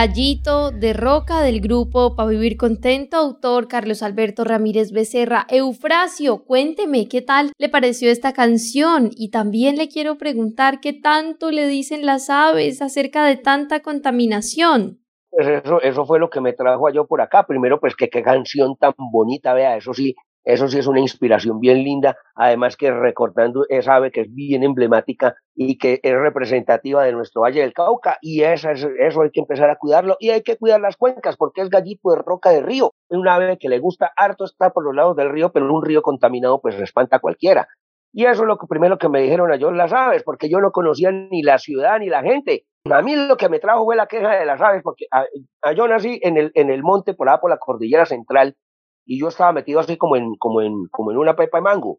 Gallito 0.00 0.70
de 0.70 0.92
Roca 0.92 1.42
del 1.42 1.60
grupo 1.60 2.14
Pa' 2.14 2.24
Vivir 2.24 2.56
Contento, 2.56 3.16
autor 3.16 3.66
Carlos 3.66 4.04
Alberto 4.04 4.44
Ramírez 4.44 4.92
Becerra. 4.92 5.44
Eufrasio, 5.48 6.44
cuénteme 6.44 7.08
qué 7.08 7.20
tal 7.20 7.50
le 7.58 7.68
pareció 7.68 8.08
esta 8.08 8.32
canción 8.32 9.10
y 9.16 9.32
también 9.32 9.76
le 9.76 9.88
quiero 9.88 10.16
preguntar 10.16 10.78
qué 10.78 10.92
tanto 10.92 11.50
le 11.50 11.66
dicen 11.66 12.06
las 12.06 12.30
aves 12.30 12.80
acerca 12.80 13.26
de 13.26 13.38
tanta 13.38 13.80
contaminación. 13.80 15.00
Pues 15.30 15.48
eso, 15.64 15.82
eso 15.82 16.06
fue 16.06 16.20
lo 16.20 16.30
que 16.30 16.40
me 16.40 16.52
trajo 16.52 16.88
yo 16.90 17.04
por 17.08 17.20
acá. 17.20 17.44
Primero, 17.44 17.80
pues 17.80 17.96
que 17.96 18.08
qué 18.08 18.22
canción 18.22 18.76
tan 18.76 18.94
bonita, 18.96 19.52
vea, 19.52 19.76
eso 19.76 19.92
sí, 19.94 20.14
eso 20.44 20.68
sí 20.68 20.78
es 20.78 20.86
una 20.86 21.00
inspiración 21.00 21.60
bien 21.60 21.84
linda, 21.84 22.16
además 22.34 22.76
que 22.76 22.90
recordando 22.90 23.64
esa 23.68 23.96
ave 23.96 24.10
que 24.10 24.22
es 24.22 24.34
bien 24.34 24.62
emblemática 24.62 25.36
y 25.54 25.76
que 25.78 26.00
es 26.02 26.12
representativa 26.14 27.04
de 27.04 27.12
nuestro 27.12 27.42
Valle 27.42 27.60
del 27.60 27.74
Cauca, 27.74 28.18
y 28.20 28.42
esa, 28.42 28.72
eso 28.72 29.22
hay 29.22 29.30
que 29.30 29.40
empezar 29.40 29.68
a 29.70 29.76
cuidarlo, 29.76 30.16
y 30.20 30.30
hay 30.30 30.42
que 30.42 30.56
cuidar 30.56 30.80
las 30.80 30.96
cuencas, 30.96 31.36
porque 31.36 31.60
es 31.60 31.68
gallito 31.68 32.10
de 32.10 32.22
roca 32.24 32.50
de 32.50 32.62
río, 32.62 32.94
es 33.08 33.18
una 33.18 33.34
ave 33.34 33.58
que 33.58 33.68
le 33.68 33.78
gusta 33.78 34.12
harto 34.16 34.44
estar 34.44 34.72
por 34.72 34.84
los 34.84 34.94
lados 34.94 35.16
del 35.16 35.30
río, 35.30 35.52
pero 35.52 35.72
un 35.72 35.84
río 35.84 36.02
contaminado 36.02 36.60
pues 36.60 36.76
espanta 36.76 37.16
a 37.16 37.20
cualquiera. 37.20 37.68
Y 38.12 38.24
eso 38.24 38.42
es 38.42 38.48
lo 38.48 38.56
que 38.56 38.66
primero 38.66 38.98
que 38.98 39.08
me 39.08 39.20
dijeron 39.20 39.52
a 39.52 39.56
yo 39.56 39.70
las 39.70 39.92
aves, 39.92 40.22
porque 40.22 40.48
yo 40.48 40.60
no 40.60 40.72
conocía 40.72 41.10
ni 41.12 41.42
la 41.42 41.58
ciudad 41.58 41.98
ni 41.98 42.08
la 42.08 42.22
gente. 42.22 42.64
A 42.90 43.02
mí 43.02 43.14
lo 43.14 43.36
que 43.36 43.50
me 43.50 43.58
trajo 43.58 43.84
fue 43.84 43.96
la 43.96 44.06
queja 44.06 44.30
de 44.36 44.46
las 44.46 44.60
aves, 44.60 44.82
porque 44.82 45.06
a, 45.10 45.26
yo 45.72 45.86
nací 45.88 46.18
en 46.22 46.38
el, 46.38 46.50
en 46.54 46.70
el 46.70 46.82
monte, 46.82 47.12
por 47.12 47.28
allá 47.28 47.40
por 47.40 47.50
la 47.50 47.58
cordillera 47.58 48.06
central, 48.06 48.56
y 49.08 49.18
yo 49.18 49.28
estaba 49.28 49.52
metido 49.52 49.80
así 49.80 49.96
como 49.96 50.16
en, 50.16 50.36
como 50.36 50.60
en, 50.60 50.86
como 50.90 51.10
en 51.10 51.16
una 51.16 51.34
pepa 51.34 51.58
de 51.58 51.62
mango. 51.62 51.98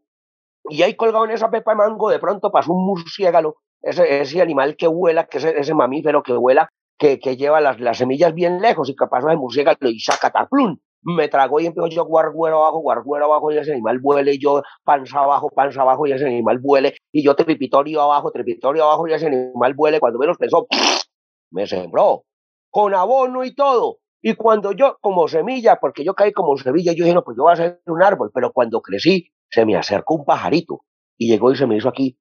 Y 0.70 0.84
ahí 0.84 0.94
colgado 0.94 1.26
en 1.26 1.32
esa 1.32 1.50
pepa 1.50 1.72
de 1.72 1.78
mango, 1.78 2.10
de 2.10 2.20
pronto 2.20 2.52
pasó 2.52 2.72
un 2.72 2.86
murciélago, 2.86 3.58
ese, 3.82 4.22
ese 4.22 4.42
animal 4.42 4.76
que 4.78 4.88
vuela, 4.88 5.26
que 5.26 5.40
es 5.40 5.46
ese 5.46 5.74
mamífero 5.74 6.22
que 6.22 6.34
vuela, 6.34 6.70
que, 7.00 7.20
que 7.20 7.36
lleva 7.36 7.62
las, 7.62 7.80
las 7.80 7.98
semillas 7.98 8.36
bien 8.36 8.62
lejos 8.62 8.90
y 8.90 8.96
que 8.96 9.08
pasó 9.08 9.30
el 9.30 9.40
murciélago 9.40 9.88
y 9.88 10.00
saca 10.00 10.30
taplún. 10.30 10.80
Me 11.02 11.30
tragó 11.30 11.60
y 11.60 11.66
empezó 11.66 11.88
yo 11.88 12.06
guarguero 12.06 12.62
abajo, 12.62 12.80
guarguero 12.80 13.26
abajo 13.26 13.52
y 13.52 13.58
ese 13.58 13.72
animal 13.72 14.00
vuele 14.00 14.34
y 14.34 14.40
yo 14.40 14.62
panza 14.84 15.22
abajo, 15.22 15.50
panza 15.50 15.82
abajo 15.82 16.06
y 16.06 16.12
ese 16.12 16.28
animal 16.28 16.60
vuele 16.60 16.94
y 17.12 17.24
yo 17.24 17.36
trepitorio 17.36 18.02
abajo, 18.02 18.32
trepitorio 18.32 18.84
abajo 18.84 19.08
y 19.08 19.14
ese 19.14 19.28
animal 19.28 19.74
vuele. 19.74 20.00
Cuando 20.00 20.20
menos 20.20 20.38
pensó, 20.38 20.68
me 21.52 21.66
sembró 21.66 22.24
con 22.70 22.94
abono 22.94 23.44
y 23.44 23.56
todo. 23.56 23.98
Y 24.22 24.36
cuando 24.36 24.74
yo, 24.74 24.98
como 25.02 25.28
semilla, 25.28 25.78
porque 25.80 26.04
yo 26.04 26.14
caí 26.14 26.34
como 26.34 26.58
semilla, 26.58 26.92
yo 26.94 27.06
dije, 27.06 27.16
no, 27.16 27.24
pues 27.24 27.38
yo 27.38 27.44
voy 27.44 27.54
a 27.54 27.56
ser 27.56 27.82
un 27.86 28.04
árbol, 28.04 28.32
pero 28.34 28.52
cuando 28.52 28.82
crecí, 28.82 29.32
se 29.50 29.66
me 29.66 29.76
acercó 29.78 30.16
un 30.16 30.26
pajarito 30.26 30.82
y 31.18 31.30
llegó 31.30 31.52
y 31.52 31.56
se 31.56 31.68
me 31.68 31.78
hizo 31.78 31.88
aquí. 31.90 32.18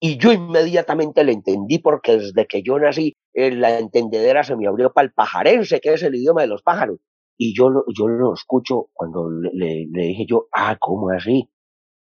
Y 0.00 0.16
yo 0.18 0.32
inmediatamente 0.32 1.24
le 1.24 1.32
entendí 1.32 1.78
porque 1.78 2.18
desde 2.18 2.46
que 2.46 2.62
yo 2.62 2.78
nací, 2.78 3.16
la 3.34 3.78
entendedera 3.78 4.44
se 4.44 4.56
me 4.56 4.66
abrió 4.66 4.92
para 4.92 5.06
el 5.06 5.12
pajarense, 5.12 5.80
que 5.80 5.94
es 5.94 6.02
el 6.02 6.14
idioma 6.14 6.42
de 6.42 6.48
los 6.48 6.62
pájaros. 6.62 7.00
Y 7.36 7.54
yo, 7.56 7.84
yo 7.96 8.08
lo 8.08 8.34
escucho 8.34 8.90
cuando 8.92 9.28
le, 9.30 9.86
le 9.90 10.02
dije 10.02 10.26
yo, 10.28 10.48
ah, 10.52 10.76
¿cómo 10.80 11.10
así? 11.10 11.48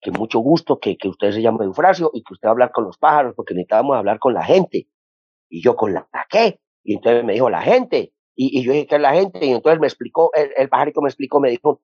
Que 0.04 0.12
mucho 0.12 0.40
gusto, 0.40 0.80
que, 0.80 0.98
que 0.98 1.08
usted 1.08 1.32
se 1.32 1.42
llama 1.42 1.64
Eufrasio 1.64 2.12
y 2.14 2.24
que 2.24 2.34
usted 2.34 2.48
va 2.48 2.52
a 2.52 2.54
hablar 2.54 2.72
con 2.72 2.84
los 2.84 2.98
pájaros 2.98 3.34
porque 3.36 3.54
necesitábamos 3.54 3.98
hablar 3.98 4.20
con 4.20 4.34
la 4.34 4.44
gente. 4.44 4.88
Y 5.50 5.62
yo, 5.62 5.76
¿con 5.76 5.94
la 5.94 6.08
qué? 6.30 6.60
Y 6.84 6.96
entonces 6.96 7.24
me 7.24 7.34
dijo, 7.34 7.50
la 7.50 7.62
gente. 7.62 8.14
Y, 8.36 8.60
y 8.60 8.64
yo 8.64 8.74
dije, 8.74 8.88
¿qué 8.88 8.96
es 8.96 9.02
la 9.02 9.14
gente? 9.14 9.46
Y 9.46 9.52
entonces 9.52 9.80
me 9.80 9.88
explicó, 9.88 10.32
el, 10.34 10.52
el 10.58 10.70
pajarito 10.70 11.02
me 11.02 11.10
explicó, 11.10 11.40
me 11.40 11.50
dijo, 11.50 11.82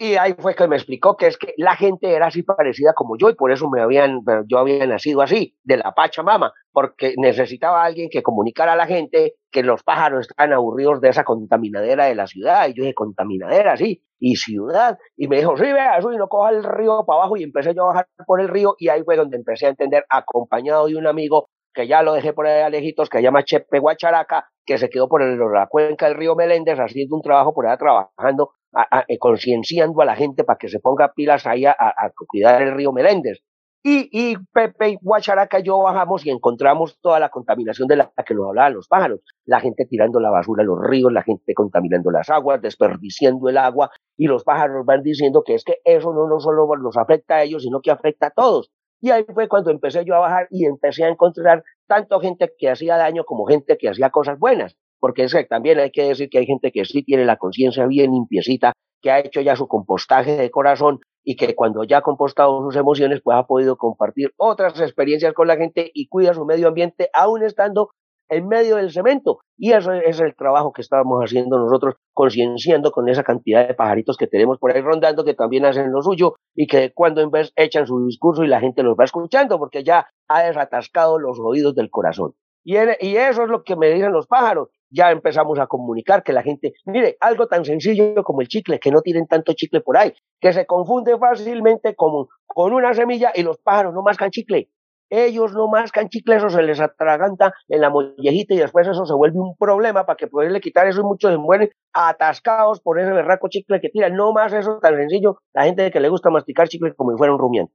Y 0.00 0.14
ahí 0.14 0.34
fue 0.38 0.54
que 0.54 0.68
me 0.68 0.76
explicó 0.76 1.16
que 1.16 1.26
es 1.26 1.36
que 1.36 1.54
la 1.56 1.74
gente 1.74 2.12
era 2.12 2.26
así 2.26 2.42
parecida 2.42 2.92
como 2.94 3.16
yo 3.18 3.30
y 3.30 3.34
por 3.34 3.50
eso 3.50 3.68
me 3.68 3.80
habían, 3.80 4.20
yo 4.46 4.58
había 4.58 4.86
nacido 4.86 5.22
así, 5.22 5.56
de 5.64 5.76
la 5.76 5.92
Pachamama, 5.92 6.52
porque 6.72 7.14
necesitaba 7.16 7.84
alguien 7.84 8.08
que 8.08 8.22
comunicara 8.22 8.74
a 8.74 8.76
la 8.76 8.86
gente 8.86 9.34
que 9.50 9.62
los 9.64 9.82
pájaros 9.82 10.28
estaban 10.28 10.52
aburridos 10.52 11.00
de 11.00 11.08
esa 11.08 11.24
contaminadera 11.24 12.06
de 12.06 12.14
la 12.14 12.28
ciudad. 12.28 12.68
Y 12.68 12.74
yo 12.74 12.82
dije, 12.82 12.94
contaminadera, 12.94 13.76
sí, 13.76 14.02
y 14.20 14.36
ciudad. 14.36 14.98
Y 15.16 15.26
me 15.26 15.38
dijo, 15.38 15.56
sí, 15.56 15.64
vea, 15.64 15.98
eso 15.98 16.12
y 16.12 16.16
no 16.16 16.28
coja 16.28 16.50
el 16.50 16.62
río 16.62 17.04
para 17.04 17.20
abajo. 17.20 17.36
Y 17.36 17.42
empecé 17.42 17.74
yo 17.74 17.84
a 17.84 17.86
bajar 17.88 18.06
por 18.26 18.40
el 18.40 18.48
río 18.48 18.76
y 18.78 18.88
ahí 18.88 19.02
fue 19.02 19.16
donde 19.16 19.36
empecé 19.36 19.66
a 19.66 19.70
entender, 19.70 20.04
acompañado 20.08 20.86
de 20.86 20.96
un 20.96 21.06
amigo 21.06 21.48
que 21.74 21.86
ya 21.86 22.02
lo 22.02 22.14
dejé 22.14 22.32
por 22.32 22.46
allá 22.46 22.70
lejitos, 22.70 23.08
que 23.08 23.18
se 23.18 23.22
llama 23.22 23.44
Chepe 23.44 23.78
Guacharaca, 23.78 24.48
que 24.64 24.78
se 24.78 24.90
quedó 24.90 25.08
por 25.08 25.22
la 25.22 25.66
cuenca 25.66 26.06
del 26.06 26.16
río 26.16 26.34
Meléndez 26.34 26.78
haciendo 26.78 27.16
un 27.16 27.22
trabajo 27.22 27.54
por 27.54 27.66
allá 27.66 27.76
trabajando 27.76 28.52
a, 28.72 28.98
a, 28.98 29.04
eh, 29.08 29.18
concienciando 29.18 30.00
a 30.02 30.04
la 30.04 30.16
gente 30.16 30.44
para 30.44 30.58
que 30.58 30.68
se 30.68 30.80
ponga 30.80 31.12
pilas 31.14 31.46
ahí 31.46 31.64
a, 31.66 31.76
a, 31.78 32.10
cuidar 32.28 32.62
el 32.62 32.74
río 32.74 32.92
Meléndez. 32.92 33.40
Y, 33.84 34.08
y 34.10 34.36
Pepe 34.52 34.90
y 34.90 34.98
Guacharaca 35.00 35.60
y 35.60 35.62
yo 35.62 35.78
bajamos 35.78 36.26
y 36.26 36.30
encontramos 36.30 36.98
toda 37.00 37.20
la 37.20 37.28
contaminación 37.28 37.86
de 37.86 37.96
la 37.96 38.12
que 38.26 38.34
nos 38.34 38.48
hablaban 38.48 38.74
los 38.74 38.88
pájaros. 38.88 39.20
La 39.46 39.60
gente 39.60 39.86
tirando 39.86 40.18
la 40.18 40.30
basura 40.30 40.62
en 40.62 40.68
los 40.68 40.80
ríos, 40.82 41.12
la 41.12 41.22
gente 41.22 41.54
contaminando 41.54 42.10
las 42.10 42.28
aguas, 42.28 42.60
desperdiciando 42.60 43.48
el 43.48 43.56
agua. 43.56 43.90
Y 44.16 44.26
los 44.26 44.42
pájaros 44.42 44.84
van 44.84 45.02
diciendo 45.02 45.42
que 45.46 45.54
es 45.54 45.64
que 45.64 45.76
eso 45.84 46.12
no, 46.12 46.28
no 46.28 46.40
solo 46.40 46.68
nos 46.76 46.96
afecta 46.96 47.36
a 47.36 47.42
ellos, 47.44 47.62
sino 47.62 47.80
que 47.80 47.92
afecta 47.92 48.26
a 48.26 48.30
todos. 48.30 48.70
Y 49.00 49.10
ahí 49.10 49.24
fue 49.32 49.48
cuando 49.48 49.70
empecé 49.70 50.04
yo 50.04 50.16
a 50.16 50.18
bajar 50.18 50.48
y 50.50 50.66
empecé 50.66 51.04
a 51.04 51.08
encontrar 51.08 51.62
tanto 51.86 52.18
gente 52.20 52.52
que 52.58 52.68
hacía 52.68 52.96
daño 52.96 53.24
como 53.24 53.46
gente 53.46 53.78
que 53.78 53.88
hacía 53.88 54.10
cosas 54.10 54.38
buenas. 54.38 54.76
Porque 55.00 55.24
es 55.24 55.34
que 55.34 55.44
también 55.44 55.78
hay 55.78 55.90
que 55.90 56.08
decir 56.08 56.28
que 56.28 56.38
hay 56.38 56.46
gente 56.46 56.72
que 56.72 56.84
sí 56.84 57.02
tiene 57.02 57.24
la 57.24 57.36
conciencia 57.36 57.86
bien 57.86 58.12
limpiecita, 58.12 58.72
que 59.00 59.10
ha 59.10 59.20
hecho 59.20 59.40
ya 59.40 59.56
su 59.56 59.68
compostaje 59.68 60.36
de 60.36 60.50
corazón 60.50 61.00
y 61.24 61.36
que 61.36 61.54
cuando 61.54 61.84
ya 61.84 61.98
ha 61.98 62.02
compostado 62.02 62.62
sus 62.62 62.76
emociones, 62.76 63.20
pues 63.22 63.36
ha 63.36 63.46
podido 63.46 63.76
compartir 63.76 64.32
otras 64.36 64.80
experiencias 64.80 65.34
con 65.34 65.46
la 65.46 65.56
gente 65.56 65.90
y 65.92 66.08
cuida 66.08 66.34
su 66.34 66.44
medio 66.44 66.68
ambiente, 66.68 67.10
aún 67.12 67.42
estando 67.42 67.90
en 68.28 68.46
medio 68.46 68.76
del 68.76 68.90
cemento. 68.90 69.40
Y 69.56 69.72
eso 69.72 69.92
es 69.92 70.20
el 70.20 70.34
trabajo 70.34 70.72
que 70.72 70.82
estábamos 70.82 71.22
haciendo 71.22 71.58
nosotros, 71.58 71.96
concienciando 72.12 72.92
con 72.92 73.08
esa 73.08 73.24
cantidad 73.24 73.66
de 73.66 73.74
pajaritos 73.74 74.16
que 74.16 74.26
tenemos 74.26 74.58
por 74.58 74.74
ahí 74.74 74.80
rondando, 74.80 75.24
que 75.24 75.34
también 75.34 75.64
hacen 75.64 75.92
lo 75.92 76.02
suyo 76.02 76.34
y 76.54 76.66
que 76.66 76.92
cuando 76.92 77.20
en 77.20 77.30
vez 77.30 77.52
echan 77.56 77.86
su 77.86 78.04
discurso 78.06 78.44
y 78.44 78.48
la 78.48 78.60
gente 78.60 78.82
los 78.82 78.96
va 78.98 79.04
escuchando, 79.04 79.58
porque 79.58 79.84
ya 79.84 80.08
ha 80.28 80.42
desatascado 80.42 81.18
los 81.18 81.38
oídos 81.40 81.74
del 81.74 81.90
corazón. 81.90 82.34
Y, 82.64 82.76
y 82.76 83.16
eso 83.16 83.44
es 83.44 83.48
lo 83.48 83.64
que 83.64 83.76
me 83.76 83.90
dicen 83.90 84.12
los 84.12 84.26
pájaros 84.26 84.68
ya 84.90 85.10
empezamos 85.10 85.58
a 85.58 85.66
comunicar 85.66 86.22
que 86.22 86.32
la 86.32 86.42
gente, 86.42 86.74
mire, 86.86 87.16
algo 87.20 87.46
tan 87.46 87.64
sencillo 87.64 88.22
como 88.24 88.40
el 88.40 88.48
chicle, 88.48 88.78
que 88.78 88.90
no 88.90 89.00
tienen 89.02 89.26
tanto 89.26 89.52
chicle 89.52 89.80
por 89.80 89.96
ahí, 89.96 90.12
que 90.40 90.52
se 90.52 90.66
confunde 90.66 91.16
fácilmente 91.18 91.94
como 91.94 92.28
con 92.46 92.72
una 92.72 92.94
semilla 92.94 93.32
y 93.34 93.42
los 93.42 93.58
pájaros 93.58 93.94
no 93.94 94.02
mascan 94.02 94.30
chicle. 94.30 94.70
Ellos 95.10 95.54
no 95.54 95.68
mascan 95.68 96.10
chicle, 96.10 96.36
eso 96.36 96.50
se 96.50 96.62
les 96.62 96.80
atraganta 96.80 97.54
en 97.68 97.80
la 97.80 97.88
mollejita 97.88 98.52
y 98.54 98.58
después 98.58 98.86
eso 98.86 99.06
se 99.06 99.14
vuelve 99.14 99.38
un 99.38 99.56
problema 99.56 100.04
para 100.04 100.18
que 100.18 100.26
poderle 100.26 100.60
quitar 100.60 100.86
eso 100.86 101.00
y 101.00 101.04
muchos 101.04 101.30
se 101.30 101.38
mueren 101.38 101.70
atascados 101.94 102.80
por 102.80 103.00
ese 103.00 103.12
berraco 103.12 103.48
chicle 103.48 103.80
que 103.80 103.88
tiran. 103.88 104.14
No 104.14 104.32
más 104.32 104.52
eso 104.52 104.78
tan 104.82 104.96
sencillo, 104.96 105.38
la 105.54 105.64
gente 105.64 105.90
que 105.90 106.00
le 106.00 106.10
gusta 106.10 106.28
masticar 106.28 106.68
chicle 106.68 106.94
como 106.94 107.12
si 107.12 107.16
fuera 107.16 107.32
un 107.32 107.38
rumiante. 107.38 107.72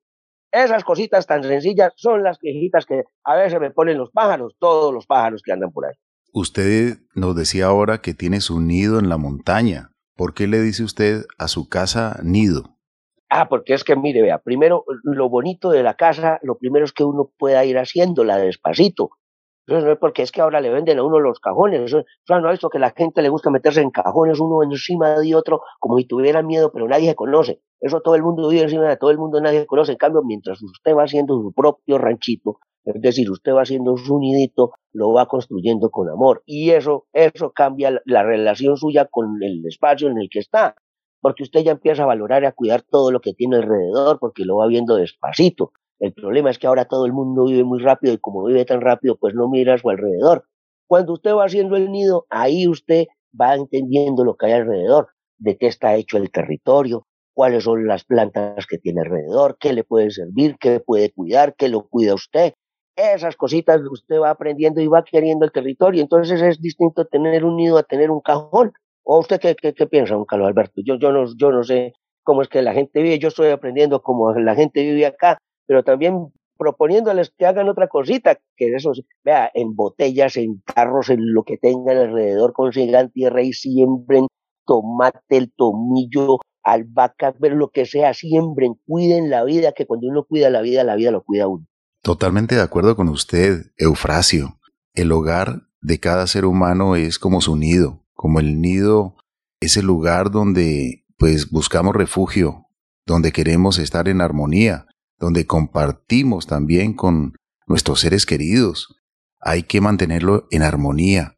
Esas 0.51 0.83
cositas 0.83 1.25
tan 1.25 1.41
sencillas 1.41 1.93
son 1.95 2.21
las 2.21 2.37
quejitas 2.37 2.85
que 2.85 3.05
a 3.23 3.35
veces 3.35 3.59
me 3.59 3.71
ponen 3.71 3.97
los 3.97 4.11
pájaros, 4.11 4.55
todos 4.59 4.93
los 4.93 5.07
pájaros 5.07 5.41
que 5.43 5.51
andan 5.51 5.71
por 5.71 5.87
ahí. 5.87 5.95
Usted 6.35 6.97
nos 7.13 7.35
decía 7.35 7.67
ahora 7.67 8.01
que 8.01 8.15
tiene 8.15 8.41
su 8.41 8.59
nido 8.59 8.97
en 8.97 9.07
la 9.07 9.17
montaña. 9.17 9.91
¿Por 10.15 10.33
qué 10.33 10.47
le 10.47 10.61
dice 10.61 10.83
usted 10.83 11.25
a 11.37 11.47
su 11.47 11.69
casa 11.69 12.19
nido? 12.23 12.75
Ah, 13.29 13.47
porque 13.47 13.75
es 13.75 13.83
que 13.83 13.95
mire, 13.95 14.23
vea, 14.23 14.39
primero 14.39 14.83
lo 15.03 15.29
bonito 15.29 15.69
de 15.69 15.83
la 15.83 15.93
casa, 15.93 16.39
lo 16.41 16.57
primero 16.57 16.85
es 16.85 16.91
que 16.91 17.03
uno 17.03 17.29
pueda 17.37 17.63
ir 17.65 17.77
haciéndola 17.77 18.37
despacito. 18.37 19.11
no 19.67 19.77
es 19.77 19.97
porque 19.99 20.23
es 20.23 20.31
que 20.31 20.41
ahora 20.41 20.59
le 20.59 20.71
venden 20.71 20.97
a 20.97 21.03
uno 21.03 21.19
los 21.19 21.39
cajones. 21.39 21.81
Eso, 21.81 22.03
no 22.27 22.51
es 22.51 22.59
que 22.71 22.79
la 22.79 22.89
gente 22.97 23.21
le 23.21 23.29
gusta 23.29 23.51
meterse 23.51 23.81
en 23.81 23.91
cajones 23.91 24.39
uno 24.39 24.63
encima 24.63 25.19
de 25.19 25.35
otro, 25.35 25.61
como 25.79 25.99
si 25.99 26.05
tuviera 26.05 26.41
miedo, 26.41 26.71
pero 26.71 26.87
nadie 26.87 27.09
se 27.09 27.15
conoce. 27.15 27.61
Eso 27.79 28.01
todo 28.01 28.15
el 28.15 28.23
mundo 28.23 28.49
vive 28.49 28.63
encima 28.63 28.89
de 28.89 28.97
todo 28.97 29.11
el 29.11 29.19
mundo, 29.19 29.39
nadie 29.39 29.59
se 29.59 29.67
conoce. 29.67 29.91
En 29.91 29.99
cambio, 29.99 30.23
mientras 30.23 30.59
usted 30.63 30.95
va 30.95 31.03
haciendo 31.03 31.35
su 31.35 31.53
propio 31.53 31.99
ranchito, 31.99 32.57
es 32.85 33.01
decir, 33.01 33.31
usted 33.31 33.53
va 33.53 33.61
haciendo 33.61 33.95
su 33.97 34.19
nidito, 34.19 34.73
lo 34.91 35.13
va 35.13 35.27
construyendo 35.27 35.89
con 35.89 36.09
amor. 36.09 36.43
Y 36.45 36.71
eso, 36.71 37.05
eso 37.13 37.51
cambia 37.51 38.01
la 38.05 38.23
relación 38.23 38.77
suya 38.77 39.05
con 39.05 39.41
el 39.41 39.65
espacio 39.65 40.09
en 40.09 40.17
el 40.17 40.29
que 40.29 40.39
está. 40.39 40.75
Porque 41.21 41.43
usted 41.43 41.61
ya 41.61 41.71
empieza 41.71 42.03
a 42.03 42.07
valorar 42.07 42.43
y 42.43 42.47
a 42.47 42.51
cuidar 42.51 42.81
todo 42.81 43.11
lo 43.11 43.21
que 43.21 43.33
tiene 43.33 43.55
alrededor, 43.57 44.19
porque 44.19 44.43
lo 44.43 44.57
va 44.57 44.67
viendo 44.67 44.95
despacito. 44.95 45.71
El 45.99 46.13
problema 46.13 46.49
es 46.49 46.59
que 46.59 46.67
ahora 46.67 46.85
todo 46.85 47.05
el 47.05 47.13
mundo 47.13 47.45
vive 47.45 47.63
muy 47.63 47.79
rápido 47.79 48.13
y 48.13 48.17
como 48.17 48.43
vive 48.43 48.65
tan 48.65 48.81
rápido, 48.81 49.15
pues 49.15 49.33
no 49.33 49.47
mira 49.47 49.75
a 49.75 49.77
su 49.77 49.89
alrededor. 49.89 50.45
Cuando 50.85 51.13
usted 51.13 51.33
va 51.33 51.45
haciendo 51.45 51.77
el 51.77 51.89
nido, 51.91 52.25
ahí 52.29 52.67
usted 52.67 53.05
va 53.39 53.55
entendiendo 53.55 54.25
lo 54.25 54.35
que 54.35 54.47
hay 54.47 54.51
alrededor, 54.51 55.07
de 55.37 55.57
qué 55.57 55.67
está 55.67 55.95
hecho 55.95 56.17
el 56.17 56.29
territorio, 56.29 57.07
cuáles 57.33 57.63
son 57.63 57.87
las 57.87 58.03
plantas 58.03 58.67
que 58.67 58.77
tiene 58.77 59.01
alrededor, 59.01 59.57
qué 59.59 59.71
le 59.71 59.85
puede 59.85 60.11
servir, 60.11 60.57
qué 60.59 60.81
puede 60.81 61.11
cuidar, 61.11 61.55
qué 61.55 61.69
lo 61.69 61.87
cuida 61.87 62.13
usted, 62.13 62.53
esas 62.95 63.35
cositas 63.35 63.81
usted 63.89 64.19
va 64.19 64.29
aprendiendo 64.31 64.81
y 64.81 64.87
va 64.87 65.03
queriendo 65.03 65.45
el 65.45 65.51
territorio. 65.51 66.01
Entonces 66.01 66.41
es 66.41 66.61
distinto 66.61 67.05
tener 67.05 67.45
un 67.45 67.57
nido 67.57 67.77
a 67.77 67.83
tener 67.83 68.11
un 68.11 68.21
cajón. 68.21 68.73
¿O 69.03 69.19
usted 69.19 69.39
qué, 69.39 69.55
qué, 69.55 69.85
piensa, 69.85 70.15
don 70.15 70.25
Carlos 70.25 70.47
Alberto? 70.47 70.81
Yo, 70.83 70.95
yo, 70.95 71.11
no, 71.11 71.25
yo 71.35 71.51
no 71.51 71.63
sé 71.63 71.93
cómo 72.23 72.41
es 72.41 72.47
que 72.47 72.61
la 72.61 72.73
gente 72.73 73.01
vive, 73.01 73.19
yo 73.19 73.27
estoy 73.27 73.49
aprendiendo 73.49 74.01
cómo 74.01 74.33
la 74.33 74.55
gente 74.55 74.81
vive 74.81 75.05
acá, 75.05 75.37
pero 75.65 75.83
también 75.83 76.31
proponiéndoles 76.57 77.31
que 77.37 77.45
hagan 77.45 77.67
otra 77.67 77.89
cosita, 77.89 78.39
que 78.55 78.73
eso, 78.73 78.93
vea, 79.25 79.51
en 79.53 79.75
botellas, 79.75 80.37
en 80.37 80.61
carros, 80.63 81.09
en 81.09 81.33
lo 81.33 81.43
que 81.43 81.57
tengan 81.57 81.97
alrededor, 81.97 82.53
consigan 82.53 83.11
tierra 83.11 83.41
y 83.41 83.51
siembren 83.51 84.27
tomate, 84.65 85.37
el 85.37 85.51
tomillo, 85.51 86.39
albahaca, 86.63 87.33
pero 87.33 87.55
lo 87.55 87.69
que 87.69 87.85
sea, 87.85 88.13
siembren, 88.13 88.75
cuiden 88.87 89.29
la 89.29 89.43
vida, 89.43 89.73
que 89.73 89.85
cuando 89.85 90.07
uno 90.07 90.23
cuida 90.23 90.49
la 90.49 90.61
vida, 90.61 90.83
la 90.85 90.95
vida 90.95 91.11
lo 91.11 91.23
cuida 91.23 91.47
uno. 91.47 91.65
Totalmente 92.03 92.55
de 92.55 92.61
acuerdo 92.61 92.97
con 92.97 93.07
usted, 93.07 93.71
Eufrasio. 93.77 94.59
El 94.93 95.13
hogar 95.13 95.69
de 95.81 96.01
cada 96.01 96.27
ser 96.27 96.43
humano 96.43 96.97
es 96.97 97.17
como 97.17 97.39
su 97.39 97.55
nido, 97.55 98.05
como 98.13 98.41
el 98.41 98.59
nido 98.59 99.15
es 99.61 99.77
el 99.77 99.85
lugar 99.85 100.29
donde 100.29 101.05
pues 101.17 101.49
buscamos 101.49 101.95
refugio, 101.95 102.67
donde 103.05 103.31
queremos 103.31 103.79
estar 103.79 104.09
en 104.09 104.19
armonía, 104.19 104.85
donde 105.17 105.47
compartimos 105.47 106.45
también 106.45 106.93
con 106.93 107.35
nuestros 107.67 108.01
seres 108.01 108.25
queridos. 108.25 109.01
Hay 109.39 109.63
que 109.63 109.79
mantenerlo 109.79 110.49
en 110.51 110.63
armonía. 110.63 111.37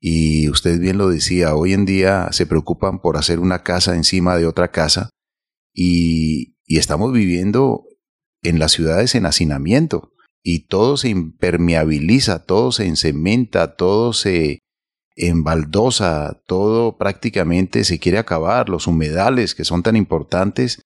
Y 0.00 0.48
usted 0.48 0.80
bien 0.80 0.96
lo 0.96 1.10
decía, 1.10 1.54
hoy 1.54 1.74
en 1.74 1.84
día 1.84 2.28
se 2.32 2.46
preocupan 2.46 3.02
por 3.02 3.18
hacer 3.18 3.38
una 3.38 3.62
casa 3.62 3.94
encima 3.94 4.38
de 4.38 4.46
otra 4.46 4.70
casa 4.70 5.10
y, 5.74 6.56
y 6.64 6.78
estamos 6.78 7.12
viviendo 7.12 7.85
en 8.48 8.58
las 8.58 8.72
ciudades 8.72 9.14
en 9.14 9.26
hacinamiento 9.26 10.12
y 10.42 10.66
todo 10.68 10.96
se 10.96 11.08
impermeabiliza, 11.08 12.44
todo 12.44 12.70
se 12.70 12.86
encementa, 12.86 13.74
todo 13.74 14.12
se 14.12 14.60
embaldosa, 15.16 16.40
todo 16.46 16.98
prácticamente 16.98 17.82
se 17.84 17.98
quiere 17.98 18.18
acabar, 18.18 18.68
los 18.68 18.86
humedales 18.86 19.54
que 19.54 19.64
son 19.64 19.82
tan 19.82 19.96
importantes 19.96 20.82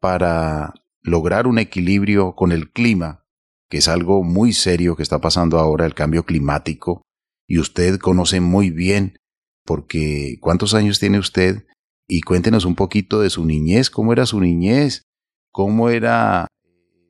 para 0.00 0.72
lograr 1.02 1.46
un 1.46 1.58
equilibrio 1.58 2.34
con 2.34 2.52
el 2.52 2.70
clima, 2.70 3.24
que 3.68 3.78
es 3.78 3.88
algo 3.88 4.22
muy 4.22 4.52
serio 4.52 4.96
que 4.96 5.02
está 5.02 5.20
pasando 5.20 5.58
ahora, 5.58 5.84
el 5.84 5.94
cambio 5.94 6.24
climático, 6.24 7.02
y 7.46 7.58
usted 7.58 7.98
conoce 7.98 8.40
muy 8.40 8.70
bien, 8.70 9.18
porque 9.66 10.38
¿cuántos 10.40 10.74
años 10.74 11.00
tiene 11.00 11.18
usted? 11.18 11.66
Y 12.08 12.22
cuéntenos 12.22 12.64
un 12.64 12.76
poquito 12.76 13.20
de 13.20 13.30
su 13.30 13.44
niñez, 13.44 13.90
cómo 13.90 14.12
era 14.12 14.26
su 14.26 14.40
niñez, 14.40 15.02
cómo 15.50 15.90
era 15.90 16.46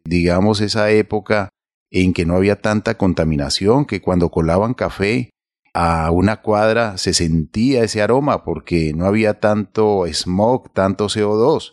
digamos, 0.05 0.61
esa 0.61 0.91
época 0.91 1.49
en 1.91 2.15
que 2.15 2.25
no 2.25 2.37
había 2.37 2.61
tanta 2.61 2.97
contaminación, 2.97 3.85
que 3.85 4.01
cuando 4.01 4.31
colaban 4.31 4.75
café 4.75 5.31
a 5.75 6.11
una 6.11 6.43
cuadra 6.43 6.99
se 6.99 7.15
sentía 7.15 7.85
ese 7.85 8.03
aroma 8.03 8.45
porque 8.45 8.93
no 8.95 9.07
había 9.07 9.41
tanto 9.41 10.05
smog, 10.07 10.73
tanto 10.73 11.07
CO2. 11.07 11.73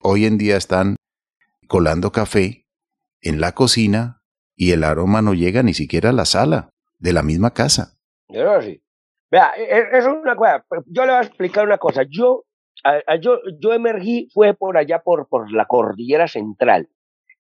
Hoy 0.00 0.26
en 0.26 0.38
día 0.38 0.56
están 0.56 0.96
colando 1.66 2.12
café 2.12 2.66
en 3.20 3.40
la 3.40 3.52
cocina 3.52 4.22
y 4.56 4.72
el 4.72 4.84
aroma 4.84 5.22
no 5.22 5.34
llega 5.34 5.62
ni 5.62 5.74
siquiera 5.74 6.10
a 6.10 6.12
la 6.12 6.24
sala 6.24 6.70
de 6.98 7.12
la 7.12 7.22
misma 7.22 7.52
casa. 7.52 7.96
Vea, 9.30 9.52
e, 9.56 9.62
e, 9.62 9.98
es 9.98 10.06
una 10.06 10.34
cosa. 10.34 10.64
Yo 10.86 11.04
le 11.04 11.12
voy 11.12 11.20
a 11.20 11.26
explicar 11.26 11.64
una 11.64 11.78
cosa. 11.78 12.02
Yo, 12.08 12.44
yo, 13.20 13.40
yo 13.60 13.72
emergí, 13.72 14.28
fue 14.32 14.54
por 14.54 14.76
allá 14.76 15.00
por, 15.00 15.28
por 15.28 15.50
la 15.52 15.66
cordillera 15.66 16.28
central. 16.28 16.88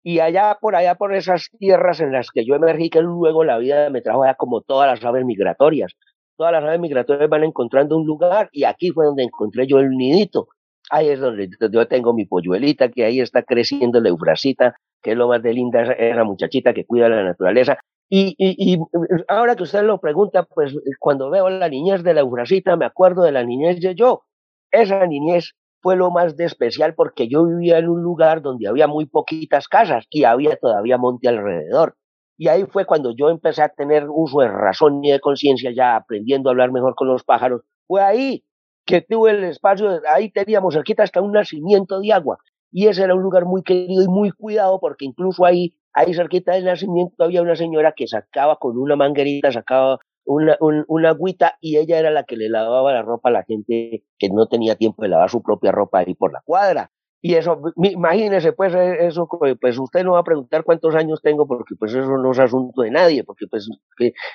Y 0.08 0.20
allá 0.20 0.56
por 0.60 0.76
allá, 0.76 0.94
por 0.94 1.12
esas 1.16 1.50
tierras 1.58 1.98
en 1.98 2.12
las 2.12 2.30
que 2.30 2.44
yo 2.44 2.54
emergí, 2.54 2.90
que 2.90 3.02
luego 3.02 3.42
la 3.42 3.58
vida 3.58 3.90
me 3.90 4.02
trajo 4.02 4.22
allá 4.22 4.34
como 4.34 4.60
todas 4.60 4.88
las 4.88 5.04
aves 5.04 5.24
migratorias. 5.24 5.94
Todas 6.36 6.52
las 6.52 6.62
aves 6.62 6.78
migratorias 6.78 7.28
van 7.28 7.42
encontrando 7.42 7.96
un 7.96 8.06
lugar 8.06 8.48
y 8.52 8.62
aquí 8.62 8.92
fue 8.92 9.04
donde 9.04 9.24
encontré 9.24 9.66
yo 9.66 9.80
el 9.80 9.90
nidito. 9.90 10.46
Ahí 10.90 11.08
es 11.08 11.18
donde 11.18 11.50
yo 11.72 11.88
tengo 11.88 12.14
mi 12.14 12.24
polluelita, 12.24 12.88
que 12.88 13.04
ahí 13.04 13.18
está 13.18 13.42
creciendo 13.42 14.00
la 14.00 14.10
eufrasita, 14.10 14.76
que 15.02 15.10
es 15.10 15.16
lo 15.16 15.26
más 15.26 15.42
de 15.42 15.54
linda, 15.54 15.82
esa 15.82 16.22
muchachita 16.22 16.72
que 16.72 16.84
cuida 16.84 17.08
la 17.08 17.24
naturaleza. 17.24 17.76
Y, 18.08 18.36
y, 18.38 18.74
y, 18.74 18.78
ahora 19.26 19.56
que 19.56 19.64
usted 19.64 19.82
lo 19.82 19.98
pregunta, 19.98 20.44
pues 20.44 20.72
cuando 21.00 21.30
veo 21.30 21.50
la 21.50 21.68
niñez 21.68 22.04
de 22.04 22.14
la 22.14 22.20
eufrasita, 22.20 22.76
me 22.76 22.84
acuerdo 22.84 23.24
de 23.24 23.32
la 23.32 23.42
niñez 23.42 23.80
de 23.80 23.96
yo. 23.96 24.22
Esa 24.70 25.04
niñez 25.04 25.56
fue 25.86 25.94
lo 25.94 26.10
más 26.10 26.36
de 26.36 26.46
especial 26.46 26.96
porque 26.96 27.28
yo 27.28 27.44
vivía 27.46 27.78
en 27.78 27.88
un 27.88 28.02
lugar 28.02 28.42
donde 28.42 28.66
había 28.66 28.88
muy 28.88 29.06
poquitas 29.06 29.68
casas 29.68 30.04
y 30.10 30.24
había 30.24 30.56
todavía 30.56 30.98
monte 30.98 31.28
alrededor. 31.28 31.94
Y 32.36 32.48
ahí 32.48 32.64
fue 32.64 32.86
cuando 32.86 33.14
yo 33.16 33.30
empecé 33.30 33.62
a 33.62 33.68
tener 33.68 34.08
uso 34.08 34.40
de 34.40 34.48
razón 34.48 35.04
y 35.04 35.12
de 35.12 35.20
conciencia, 35.20 35.70
ya 35.72 35.94
aprendiendo 35.94 36.48
a 36.48 36.54
hablar 36.54 36.72
mejor 36.72 36.96
con 36.96 37.06
los 37.06 37.22
pájaros. 37.22 37.62
Fue 37.86 38.02
ahí 38.02 38.42
que 38.84 39.00
tuve 39.00 39.30
el 39.30 39.44
espacio, 39.44 40.00
ahí 40.12 40.28
teníamos 40.32 40.74
cerquita 40.74 41.04
hasta 41.04 41.22
un 41.22 41.30
nacimiento 41.30 42.00
de 42.00 42.12
agua. 42.12 42.38
y 42.72 42.88
ese 42.88 43.04
era 43.04 43.14
un 43.14 43.22
lugar 43.22 43.44
muy 43.44 43.62
querido 43.62 44.02
y 44.02 44.08
muy 44.08 44.32
cuidado 44.32 44.80
porque 44.80 45.04
incluso 45.04 45.44
ahí, 45.44 45.76
ahí 45.92 46.14
cerquita 46.14 46.54
del 46.54 46.64
nacimiento 46.64 47.22
había 47.22 47.42
una 47.42 47.54
señora 47.54 47.92
que 47.92 48.08
sacaba 48.08 48.56
con 48.56 48.76
una 48.76 48.96
manguerita, 48.96 49.52
sacaba 49.52 50.00
una, 50.26 50.56
una 50.60 51.10
agüita 51.10 51.56
y 51.60 51.78
ella 51.78 51.98
era 51.98 52.10
la 52.10 52.24
que 52.24 52.36
le 52.36 52.48
lavaba 52.48 52.92
la 52.92 53.02
ropa 53.02 53.28
a 53.28 53.32
la 53.32 53.44
gente 53.44 54.04
que 54.18 54.28
no 54.28 54.46
tenía 54.48 54.76
tiempo 54.76 55.02
de 55.02 55.08
lavar 55.08 55.30
su 55.30 55.42
propia 55.42 55.72
ropa 55.72 56.00
ahí 56.00 56.14
por 56.14 56.32
la 56.32 56.42
cuadra. 56.44 56.90
Y 57.22 57.34
eso, 57.34 57.60
imagínese, 57.76 58.52
pues, 58.52 58.74
e, 58.74 59.06
eso, 59.06 59.28
pues 59.60 59.78
usted 59.78 60.04
no 60.04 60.12
va 60.12 60.20
a 60.20 60.24
preguntar 60.24 60.64
cuántos 60.64 60.94
años 60.94 61.20
tengo, 61.22 61.46
porque 61.46 61.74
pues 61.76 61.92
eso 61.94 62.18
no 62.18 62.30
es 62.30 62.38
asunto 62.38 62.82
de 62.82 62.90
nadie, 62.90 63.24
porque 63.24 63.46
pues 63.48 63.68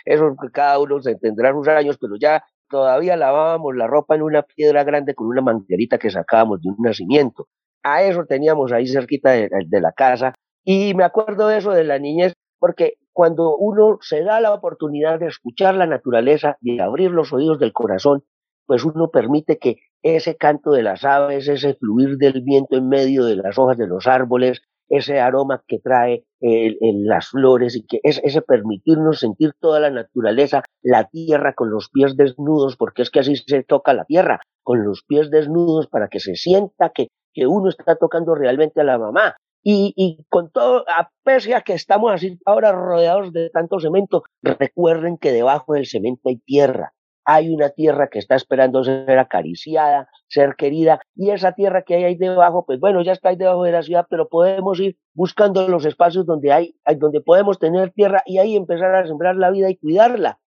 eso 0.05 0.35
cada 0.51 0.79
uno 0.79 0.99
se 1.01 1.15
tendrá 1.15 1.53
sus 1.53 1.67
años, 1.67 1.97
pero 2.01 2.15
ya 2.19 2.43
todavía 2.69 3.15
lavábamos 3.15 3.75
la 3.75 3.87
ropa 3.87 4.15
en 4.15 4.23
una 4.23 4.41
piedra 4.43 4.83
grande 4.83 5.13
con 5.13 5.27
una 5.27 5.41
manguerita 5.41 5.97
que 5.99 6.09
sacábamos 6.09 6.61
de 6.61 6.69
un 6.69 6.77
nacimiento. 6.79 7.47
A 7.83 8.03
eso 8.03 8.25
teníamos 8.25 8.71
ahí 8.71 8.87
cerquita 8.87 9.31
de, 9.31 9.49
de 9.67 9.81
la 9.81 9.91
casa. 9.91 10.33
Y 10.63 10.93
me 10.93 11.03
acuerdo 11.03 11.47
de 11.47 11.57
eso 11.57 11.71
de 11.71 11.83
la 11.83 11.99
niñez, 11.99 12.33
porque 12.59 12.95
cuando 13.13 13.55
uno 13.57 13.97
se 14.01 14.23
da 14.23 14.39
la 14.39 14.53
oportunidad 14.53 15.19
de 15.19 15.27
escuchar 15.27 15.75
la 15.75 15.87
naturaleza 15.87 16.57
y 16.61 16.79
abrir 16.79 17.11
los 17.11 17.33
oídos 17.33 17.59
del 17.59 17.73
corazón, 17.73 18.23
pues 18.65 18.83
uno 18.85 19.09
permite 19.09 19.57
que 19.57 19.77
ese 20.01 20.35
canto 20.37 20.71
de 20.71 20.83
las 20.83 21.03
aves, 21.03 21.47
ese 21.47 21.75
fluir 21.75 22.17
del 22.17 22.41
viento 22.41 22.77
en 22.77 22.87
medio 22.87 23.25
de 23.25 23.35
las 23.35 23.57
hojas 23.57 23.77
de 23.77 23.87
los 23.87 24.07
árboles, 24.07 24.61
ese 24.89 25.19
aroma 25.19 25.63
que 25.67 25.79
trae 25.79 26.25
en 26.41 27.05
las 27.05 27.29
flores 27.29 27.75
y 27.75 27.85
que 27.85 27.99
es 28.03 28.19
ese 28.23 28.41
permitirnos 28.41 29.19
sentir 29.19 29.53
toda 29.59 29.79
la 29.79 29.89
naturaleza, 29.89 30.63
la 30.81 31.07
tierra 31.07 31.53
con 31.53 31.69
los 31.69 31.89
pies 31.89 32.17
desnudos, 32.17 32.75
porque 32.75 33.03
es 33.03 33.09
que 33.09 33.21
así 33.21 33.35
se 33.35 33.63
toca 33.63 33.93
la 33.93 34.05
tierra, 34.05 34.41
con 34.63 34.83
los 34.83 35.03
pies 35.07 35.29
desnudos 35.29 35.87
para 35.87 36.09
que 36.09 36.19
se 36.19 36.35
sienta 36.35 36.89
que, 36.89 37.07
que 37.33 37.47
uno 37.47 37.69
está 37.69 37.95
tocando 37.95 38.35
realmente 38.35 38.81
a 38.81 38.83
la 38.83 38.97
mamá. 38.97 39.37
Y, 39.63 40.25
con 40.29 40.49
todo, 40.49 40.83
a 40.87 41.11
pesar 41.23 41.63
que 41.63 41.73
estamos 41.73 42.11
así 42.11 42.39
ahora 42.45 42.71
rodeados 42.71 43.31
de 43.31 43.49
tanto 43.51 43.79
cemento, 43.79 44.23
recuerden 44.41 45.17
que 45.17 45.31
debajo 45.31 45.73
del 45.73 45.85
cemento 45.85 46.29
hay 46.29 46.37
tierra, 46.37 46.93
hay 47.25 47.53
una 47.53 47.69
tierra 47.69 48.09
que 48.09 48.17
está 48.17 48.35
esperando 48.35 48.83
ser 48.83 49.19
acariciada, 49.19 50.09
ser 50.27 50.55
querida, 50.55 50.99
y 51.15 51.29
esa 51.29 51.51
tierra 51.51 51.83
que 51.83 51.95
hay 51.95 52.03
ahí 52.05 52.15
debajo, 52.15 52.65
pues 52.65 52.79
bueno, 52.79 53.03
ya 53.03 53.11
está 53.11 53.29
ahí 53.29 53.35
debajo 53.35 53.63
de 53.63 53.71
la 53.71 53.83
ciudad, 53.83 54.07
pero 54.09 54.27
podemos 54.29 54.79
ir 54.79 54.97
buscando 55.13 55.67
los 55.67 55.85
espacios 55.85 56.25
donde 56.25 56.51
hay, 56.51 56.75
donde 56.97 57.21
podemos 57.21 57.59
tener 57.59 57.91
tierra 57.91 58.23
y 58.25 58.39
ahí 58.39 58.55
empezar 58.55 58.95
a 58.95 59.05
sembrar 59.05 59.35
la 59.35 59.51
vida 59.51 59.69
y 59.69 59.77
cuidarla. 59.77 60.39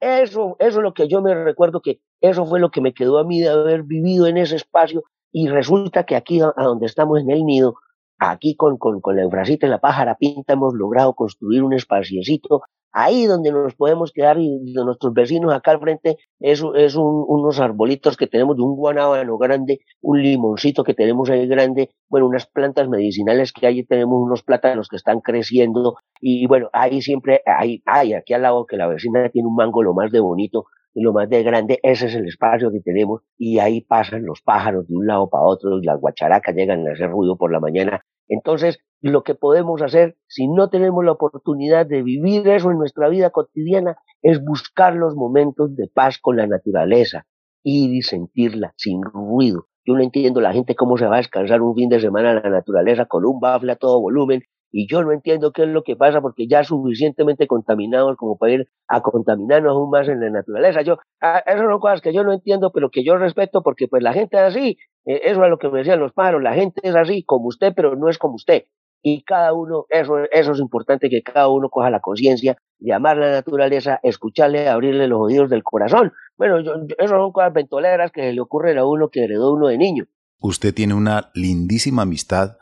Eso, 0.00 0.56
eso 0.58 0.78
es 0.78 0.82
lo 0.82 0.94
que 0.94 1.08
yo 1.08 1.22
me 1.22 1.34
recuerdo 1.34 1.80
que 1.80 2.00
eso 2.20 2.44
fue 2.46 2.60
lo 2.60 2.70
que 2.70 2.80
me 2.80 2.92
quedó 2.92 3.18
a 3.18 3.24
mí 3.24 3.40
de 3.40 3.48
haber 3.48 3.82
vivido 3.82 4.26
en 4.26 4.36
ese 4.36 4.56
espacio 4.56 5.02
y 5.32 5.48
resulta 5.48 6.04
que 6.04 6.16
aquí 6.16 6.40
a 6.40 6.52
donde 6.56 6.86
estamos 6.86 7.20
en 7.20 7.30
el 7.30 7.44
nido, 7.44 7.74
aquí 8.18 8.56
con, 8.56 8.78
con, 8.78 9.00
con 9.00 9.16
la 9.16 9.22
Eufrasita 9.22 9.66
y 9.66 9.70
la 9.70 9.80
pájara 9.80 10.16
pinta 10.16 10.54
hemos 10.54 10.74
logrado 10.74 11.14
construir 11.14 11.62
un 11.62 11.72
espaciecito 11.72 12.62
ahí 12.92 13.26
donde 13.26 13.52
nos 13.52 13.74
podemos 13.74 14.12
quedar 14.12 14.38
y 14.38 14.72
de 14.72 14.84
nuestros 14.84 15.12
vecinos 15.12 15.52
acá 15.52 15.72
al 15.72 15.80
frente 15.80 16.16
es, 16.40 16.62
es 16.74 16.96
unos 16.96 17.60
arbolitos 17.60 18.16
que 18.16 18.26
tenemos 18.26 18.56
de 18.56 18.62
un 18.62 18.76
guanábano 18.76 19.38
grande, 19.38 19.80
un 20.00 20.22
limoncito 20.22 20.84
que 20.84 20.94
tenemos 20.94 21.30
ahí 21.30 21.46
grande, 21.46 21.90
bueno, 22.08 22.26
unas 22.26 22.46
plantas 22.46 22.88
medicinales 22.88 23.52
que 23.52 23.66
ahí 23.66 23.84
tenemos 23.84 24.20
unos 24.20 24.42
plátanos 24.42 24.88
que 24.88 24.96
están 24.96 25.20
creciendo 25.20 25.96
y 26.20 26.46
bueno, 26.46 26.70
ahí 26.72 27.02
siempre, 27.02 27.42
hay, 27.46 27.82
hay 27.86 28.14
aquí 28.14 28.34
al 28.34 28.42
lado 28.42 28.66
que 28.66 28.76
la 28.76 28.86
vecina 28.86 29.28
tiene 29.28 29.48
un 29.48 29.54
mango 29.54 29.82
lo 29.82 29.94
más 29.94 30.10
de 30.10 30.20
bonito 30.20 30.66
y 30.98 31.00
lo 31.00 31.12
más 31.12 31.30
de 31.30 31.44
grande, 31.44 31.78
ese 31.84 32.06
es 32.06 32.16
el 32.16 32.26
espacio 32.26 32.72
que 32.72 32.80
tenemos 32.80 33.22
y 33.38 33.60
ahí 33.60 33.82
pasan 33.82 34.26
los 34.26 34.42
pájaros 34.42 34.88
de 34.88 34.96
un 34.96 35.06
lado 35.06 35.30
para 35.30 35.44
otro 35.44 35.78
y 35.78 35.86
las 35.86 36.00
guacharacas 36.00 36.56
llegan 36.56 36.88
a 36.88 36.90
hacer 36.90 37.08
ruido 37.08 37.36
por 37.36 37.52
la 37.52 37.60
mañana. 37.60 38.04
Entonces, 38.26 38.80
lo 39.00 39.22
que 39.22 39.36
podemos 39.36 39.80
hacer, 39.80 40.16
si 40.26 40.48
no 40.48 40.70
tenemos 40.70 41.04
la 41.04 41.12
oportunidad 41.12 41.86
de 41.86 42.02
vivir 42.02 42.48
eso 42.48 42.72
en 42.72 42.78
nuestra 42.78 43.08
vida 43.08 43.30
cotidiana, 43.30 43.98
es 44.22 44.42
buscar 44.44 44.96
los 44.96 45.14
momentos 45.14 45.76
de 45.76 45.86
paz 45.86 46.18
con 46.20 46.36
la 46.36 46.48
naturaleza, 46.48 47.26
ir 47.62 47.94
y 47.94 48.02
sentirla 48.02 48.74
sin 48.76 49.00
ruido. 49.04 49.68
Yo 49.86 49.94
no 49.94 50.02
entiendo 50.02 50.40
la 50.40 50.52
gente 50.52 50.74
cómo 50.74 50.98
se 50.98 51.06
va 51.06 51.14
a 51.14 51.18
descansar 51.18 51.62
un 51.62 51.76
fin 51.76 51.90
de 51.90 52.00
semana 52.00 52.32
en 52.32 52.42
la 52.42 52.50
naturaleza 52.50 53.06
con 53.06 53.24
un 53.24 53.38
bafle 53.38 53.70
a 53.70 53.76
todo 53.76 54.00
volumen 54.00 54.42
y 54.70 54.86
yo 54.86 55.02
no 55.02 55.12
entiendo 55.12 55.52
qué 55.52 55.62
es 55.62 55.68
lo 55.68 55.82
que 55.82 55.96
pasa 55.96 56.20
porque 56.20 56.46
ya 56.46 56.64
suficientemente 56.64 57.46
contaminados 57.46 58.16
como 58.16 58.36
para 58.36 58.52
ir 58.52 58.68
a 58.86 59.00
contaminarnos 59.00 59.72
aún 59.72 59.90
más 59.90 60.08
en 60.08 60.20
la 60.20 60.30
naturaleza. 60.30 60.82
Yo, 60.82 60.98
ah, 61.20 61.42
eso 61.46 61.64
son 61.64 61.80
cosas 61.80 62.00
que 62.00 62.12
yo 62.12 62.24
no 62.24 62.32
entiendo, 62.32 62.70
pero 62.72 62.90
que 62.90 63.04
yo 63.04 63.16
respeto 63.16 63.62
porque 63.62 63.88
pues 63.88 64.02
la 64.02 64.12
gente 64.12 64.36
es 64.36 64.42
así. 64.42 64.78
Eh, 65.06 65.22
eso 65.24 65.42
es 65.42 65.50
lo 65.50 65.58
que 65.58 65.68
me 65.68 65.78
decían 65.78 66.00
los 66.00 66.12
pájaros, 66.12 66.42
la 66.42 66.54
gente 66.54 66.80
es 66.82 66.94
así 66.94 67.24
como 67.24 67.48
usted, 67.48 67.72
pero 67.74 67.96
no 67.96 68.08
es 68.08 68.18
como 68.18 68.34
usted. 68.34 68.64
Y 69.00 69.22
cada 69.22 69.52
uno, 69.52 69.86
eso, 69.90 70.18
eso 70.30 70.52
es 70.52 70.58
importante 70.58 71.08
que 71.08 71.22
cada 71.22 71.48
uno 71.48 71.68
coja 71.70 71.88
la 71.88 72.00
conciencia 72.00 72.56
de 72.78 72.92
amar 72.92 73.16
la 73.16 73.30
naturaleza, 73.30 74.00
escucharle, 74.02 74.68
abrirle 74.68 75.06
los 75.06 75.20
oídos 75.20 75.50
del 75.50 75.62
corazón. 75.62 76.12
Bueno, 76.36 76.60
yo, 76.60 76.74
eso 76.98 77.14
son 77.14 77.32
cosas 77.32 77.52
ventoleras 77.52 78.10
que 78.10 78.32
le 78.32 78.40
ocurren 78.40 78.76
a 78.76 78.84
uno 78.84 79.08
que 79.08 79.24
heredó 79.24 79.52
uno 79.52 79.68
de 79.68 79.78
niño. 79.78 80.04
Usted 80.40 80.74
tiene 80.74 80.94
una 80.94 81.30
lindísima 81.34 82.02
amistad 82.02 82.58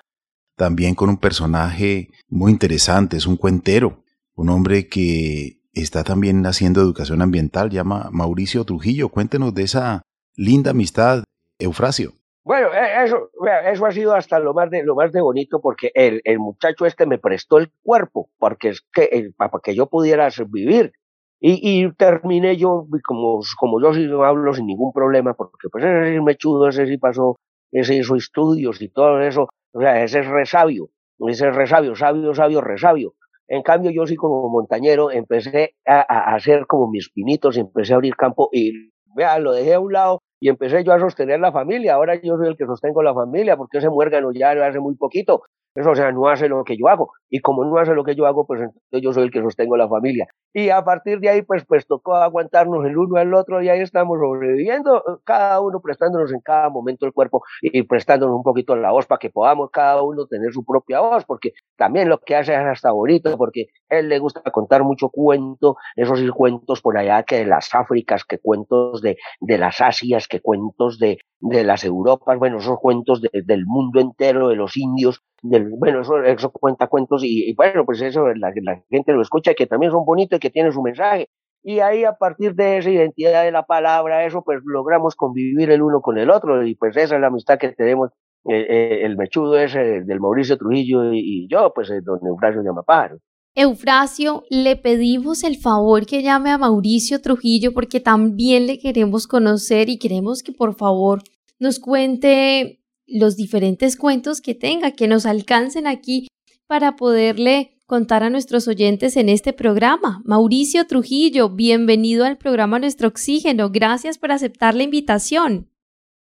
también 0.56 0.94
con 0.94 1.08
un 1.08 1.18
personaje 1.18 2.08
muy 2.28 2.50
interesante, 2.50 3.16
es 3.16 3.26
un 3.26 3.36
cuentero, 3.36 4.02
un 4.34 4.48
hombre 4.48 4.88
que 4.88 5.60
está 5.72 6.02
también 6.02 6.44
haciendo 6.46 6.80
educación 6.80 7.22
ambiental, 7.22 7.70
llama 7.70 8.08
Mauricio 8.10 8.64
Trujillo. 8.64 9.10
Cuéntenos 9.10 9.54
de 9.54 9.62
esa 9.62 10.02
linda 10.34 10.70
amistad, 10.70 11.24
Eufrasio. 11.58 12.12
Bueno, 12.42 12.68
e, 12.72 13.04
eso, 13.04 13.30
eso 13.66 13.86
ha 13.86 13.92
sido 13.92 14.14
hasta 14.14 14.38
lo 14.38 14.54
más 14.54 14.70
de 14.70 14.84
lo 14.84 14.94
más 14.94 15.12
de 15.12 15.20
bonito 15.20 15.60
porque 15.60 15.90
el, 15.94 16.20
el 16.24 16.38
muchacho 16.38 16.86
este 16.86 17.04
me 17.04 17.18
prestó 17.18 17.58
el 17.58 17.70
cuerpo 17.82 18.30
porque 18.38 18.70
es 18.70 18.82
que 18.92 19.32
para 19.36 19.50
que 19.62 19.74
yo 19.74 19.86
pudiera 19.88 20.28
vivir 20.48 20.92
y, 21.40 21.58
y 21.82 21.92
terminé 21.92 22.56
yo 22.56 22.86
como 23.04 23.40
como 23.58 23.82
yo 23.82 23.92
sí 23.92 24.08
hablo 24.24 24.54
sin 24.54 24.66
ningún 24.66 24.92
problema 24.92 25.34
porque 25.34 25.68
pues 25.70 25.84
ese 25.84 26.14
sí 26.14 26.20
mechudo 26.20 26.68
ese 26.68 26.86
sí 26.86 26.98
pasó 26.98 27.36
ese 27.72 27.96
hizo 27.96 28.14
estudios 28.14 28.80
y 28.80 28.88
todo 28.90 29.20
eso 29.20 29.48
o 29.76 29.80
sea, 29.80 30.02
ese 30.02 30.20
es 30.20 30.26
resabio, 30.26 30.88
ese 31.28 31.48
es 31.48 31.54
resabio, 31.54 31.94
sabio, 31.94 32.34
sabio, 32.34 32.62
resabio. 32.62 33.14
En 33.46 33.62
cambio, 33.62 33.90
yo 33.90 34.06
sí 34.06 34.16
como 34.16 34.48
montañero 34.48 35.10
empecé 35.10 35.74
a, 35.86 36.34
hacer 36.34 36.66
como 36.66 36.88
mis 36.88 37.10
pinitos, 37.10 37.58
empecé 37.58 37.92
a 37.92 37.96
abrir 37.96 38.16
campo 38.16 38.48
y 38.52 38.72
vea, 39.14 39.38
lo 39.38 39.52
dejé 39.52 39.74
a 39.74 39.80
un 39.80 39.92
lado 39.92 40.22
y 40.40 40.48
empecé 40.48 40.82
yo 40.82 40.94
a 40.94 40.98
sostener 40.98 41.40
la 41.40 41.52
familia. 41.52 41.94
Ahora 41.94 42.18
yo 42.22 42.38
soy 42.38 42.48
el 42.48 42.56
que 42.56 42.64
sostengo 42.64 43.02
la 43.02 43.12
familia 43.12 43.58
porque 43.58 43.76
ese 43.78 43.90
muérgano 43.90 44.32
ya 44.32 44.52
hace 44.66 44.80
muy 44.80 44.96
poquito. 44.96 45.42
Eso, 45.76 45.90
o 45.90 45.94
sea, 45.94 46.10
no 46.10 46.28
hace 46.28 46.48
lo 46.48 46.64
que 46.64 46.76
yo 46.76 46.88
hago. 46.88 47.12
Y 47.28 47.40
como 47.40 47.64
no 47.64 47.78
hace 47.78 47.94
lo 47.94 48.02
que 48.02 48.14
yo 48.14 48.26
hago, 48.26 48.46
pues 48.46 48.62
entonces 48.62 49.02
yo 49.02 49.12
soy 49.12 49.24
el 49.24 49.30
que 49.30 49.42
sostengo 49.42 49.76
la 49.76 49.88
familia. 49.88 50.26
Y 50.54 50.70
a 50.70 50.82
partir 50.82 51.20
de 51.20 51.28
ahí, 51.28 51.42
pues, 51.42 51.64
pues 51.66 51.86
tocó 51.86 52.14
aguantarnos 52.16 52.84
el 52.86 52.96
uno 52.96 53.16
al 53.16 53.34
otro 53.34 53.62
y 53.62 53.68
ahí 53.68 53.80
estamos 53.80 54.18
sobreviviendo, 54.18 55.02
cada 55.24 55.60
uno 55.60 55.80
prestándonos 55.80 56.32
en 56.32 56.40
cada 56.40 56.70
momento 56.70 57.04
el 57.04 57.12
cuerpo 57.12 57.42
y 57.60 57.82
prestándonos 57.82 58.36
un 58.36 58.42
poquito 58.42 58.74
la 58.74 58.90
voz 58.90 59.06
para 59.06 59.18
que 59.18 59.28
podamos 59.28 59.70
cada 59.70 60.02
uno 60.02 60.26
tener 60.26 60.52
su 60.52 60.64
propia 60.64 61.00
voz, 61.00 61.26
porque 61.26 61.52
también 61.76 62.08
lo 62.08 62.18
que 62.18 62.36
hace 62.36 62.54
es 62.54 62.60
hasta 62.60 62.90
bonito, 62.90 63.36
porque 63.36 63.66
él 63.90 64.08
le 64.08 64.18
gusta 64.18 64.40
contar 64.50 64.82
mucho 64.82 65.10
cuento, 65.10 65.76
esos 65.94 66.22
cuentos 66.32 66.80
por 66.80 66.96
allá 66.96 67.22
que 67.22 67.36
de 67.38 67.46
las 67.46 67.74
Áfricas, 67.74 68.24
que 68.24 68.38
cuentos 68.38 69.02
de, 69.02 69.18
de 69.40 69.58
las 69.58 69.82
Asias, 69.82 70.26
que 70.26 70.40
cuentos 70.40 70.98
de, 70.98 71.18
de 71.40 71.64
las 71.64 71.84
Europas, 71.84 72.38
bueno, 72.38 72.58
esos 72.58 72.78
cuentos 72.78 73.20
del 73.20 73.66
mundo 73.66 74.00
entero, 74.00 74.48
de 74.48 74.56
los 74.56 74.76
indios, 74.76 75.22
del, 75.48 75.70
bueno, 75.70 76.00
eso, 76.00 76.22
eso 76.22 76.50
cuenta 76.50 76.86
cuentos 76.86 77.22
y, 77.24 77.54
bueno, 77.54 77.84
pues 77.84 78.00
eso 78.02 78.26
la, 78.34 78.52
la, 78.62 78.82
gente 78.90 79.12
lo 79.12 79.22
escucha 79.22 79.52
y 79.52 79.54
que 79.54 79.66
también 79.66 79.92
son 79.92 80.04
bonitos 80.04 80.36
y 80.36 80.40
que 80.40 80.50
tienen 80.50 80.72
su 80.72 80.82
mensaje. 80.82 81.28
Y 81.62 81.80
ahí 81.80 82.04
a 82.04 82.12
partir 82.12 82.54
de 82.54 82.78
esa 82.78 82.90
identidad 82.90 83.42
de 83.42 83.50
la 83.50 83.64
palabra, 83.64 84.24
eso 84.24 84.42
pues 84.42 84.60
logramos 84.64 85.16
convivir 85.16 85.70
el 85.70 85.82
uno 85.82 86.00
con 86.00 86.16
el 86.16 86.30
otro 86.30 86.64
y 86.64 86.76
pues 86.76 86.96
esa 86.96 87.16
es 87.16 87.20
la 87.20 87.26
amistad 87.26 87.58
que 87.58 87.72
tenemos 87.72 88.10
eh, 88.48 88.66
eh, 88.68 89.00
el 89.04 89.16
mechudo 89.16 89.58
ese 89.58 90.02
del 90.02 90.20
Mauricio 90.20 90.56
Trujillo 90.56 91.12
y, 91.12 91.48
yo, 91.50 91.72
pues 91.74 91.90
eh, 91.90 92.00
don 92.02 92.20
Eufrasio 92.24 92.62
Pájaro. 92.86 93.18
Eufrasio, 93.56 94.44
le 94.50 94.76
pedimos 94.76 95.42
el 95.42 95.56
favor 95.56 96.06
que 96.06 96.22
llame 96.22 96.50
a 96.50 96.58
Mauricio 96.58 97.20
Trujillo 97.20 97.72
porque 97.72 97.98
también 97.98 98.66
le 98.66 98.78
queremos 98.78 99.26
conocer 99.26 99.88
y 99.88 99.98
queremos 99.98 100.44
que 100.44 100.52
por 100.52 100.74
favor 100.74 101.22
nos 101.58 101.80
cuente 101.80 102.80
los 103.06 103.36
diferentes 103.36 103.96
cuentos 103.96 104.40
que 104.40 104.54
tenga, 104.54 104.92
que 104.92 105.08
nos 105.08 105.26
alcancen 105.26 105.86
aquí 105.86 106.28
para 106.66 106.96
poderle 106.96 107.78
contar 107.86 108.24
a 108.24 108.30
nuestros 108.30 108.66
oyentes 108.66 109.16
en 109.16 109.28
este 109.28 109.52
programa. 109.52 110.20
Mauricio 110.24 110.86
Trujillo, 110.86 111.50
bienvenido 111.50 112.24
al 112.24 112.36
programa 112.36 112.80
Nuestro 112.80 113.08
Oxígeno. 113.08 113.70
Gracias 113.70 114.18
por 114.18 114.32
aceptar 114.32 114.74
la 114.74 114.82
invitación. 114.82 115.70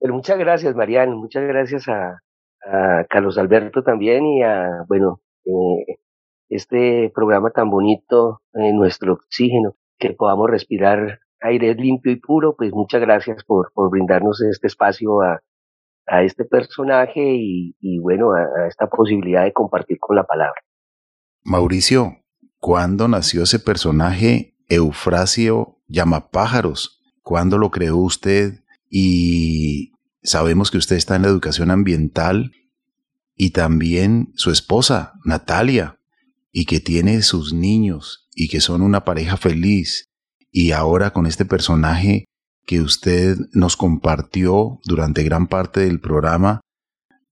muchas 0.01 0.37
gracias, 0.37 0.75
Mariana. 0.75 1.15
Muchas 1.15 1.43
gracias 1.47 1.87
a, 1.87 2.21
Carlos 3.09 3.37
Alberto 3.37 3.83
también 3.83 4.25
y 4.25 4.41
a, 4.41 4.83
bueno, 4.87 5.21
eh, 5.45 5.97
este 6.49 7.11
programa 7.13 7.51
tan 7.51 7.69
bonito, 7.69 8.41
eh, 8.55 8.73
nuestro 8.73 9.13
oxígeno, 9.13 9.75
que 9.99 10.13
podamos 10.13 10.49
respirar 10.49 11.19
aire 11.41 11.75
limpio 11.75 12.11
y 12.11 12.15
puro, 12.15 12.55
pues 12.57 12.73
muchas 12.73 13.01
gracias 13.01 13.43
por, 13.43 13.71
por 13.71 13.91
brindarnos 13.91 14.41
este 14.41 14.65
espacio 14.65 15.21
a, 15.21 15.41
a 16.07 16.23
este 16.23 16.45
personaje 16.45 17.21
y, 17.21 17.99
bueno, 17.99 18.33
a, 18.33 18.67
esta 18.67 18.87
posibilidad 18.87 19.43
de 19.43 19.53
compartir 19.53 19.97
con 19.99 20.15
la 20.15 20.23
palabra. 20.23 20.61
Mauricio, 21.43 22.17
¿cuándo 22.59 23.07
nació 23.07 23.43
ese 23.43 23.59
personaje 23.59 24.55
Eufrasio 24.67 25.79
Llamapájaros? 25.87 27.01
¿Cuándo 27.21 27.57
lo 27.57 27.71
creó 27.71 27.97
usted? 27.97 28.63
Y 28.89 29.93
sabemos 30.23 30.71
que 30.71 30.77
usted 30.77 30.95
está 30.95 31.15
en 31.15 31.23
la 31.23 31.27
educación 31.27 31.71
ambiental 31.71 32.51
y 33.35 33.51
también 33.51 34.31
su 34.35 34.51
esposa, 34.51 35.13
Natalia, 35.23 35.99
y 36.51 36.65
que 36.65 36.79
tiene 36.79 37.21
sus 37.21 37.53
niños 37.53 38.29
y 38.33 38.47
que 38.47 38.61
son 38.61 38.81
una 38.81 39.03
pareja 39.03 39.37
feliz. 39.37 40.09
Y 40.51 40.71
ahora 40.71 41.11
con 41.11 41.25
este 41.25 41.45
personaje 41.45 42.25
que 42.65 42.81
usted 42.81 43.37
nos 43.53 43.77
compartió 43.77 44.79
durante 44.83 45.23
gran 45.23 45.47
parte 45.47 45.81
del 45.81 45.99
programa, 45.99 46.61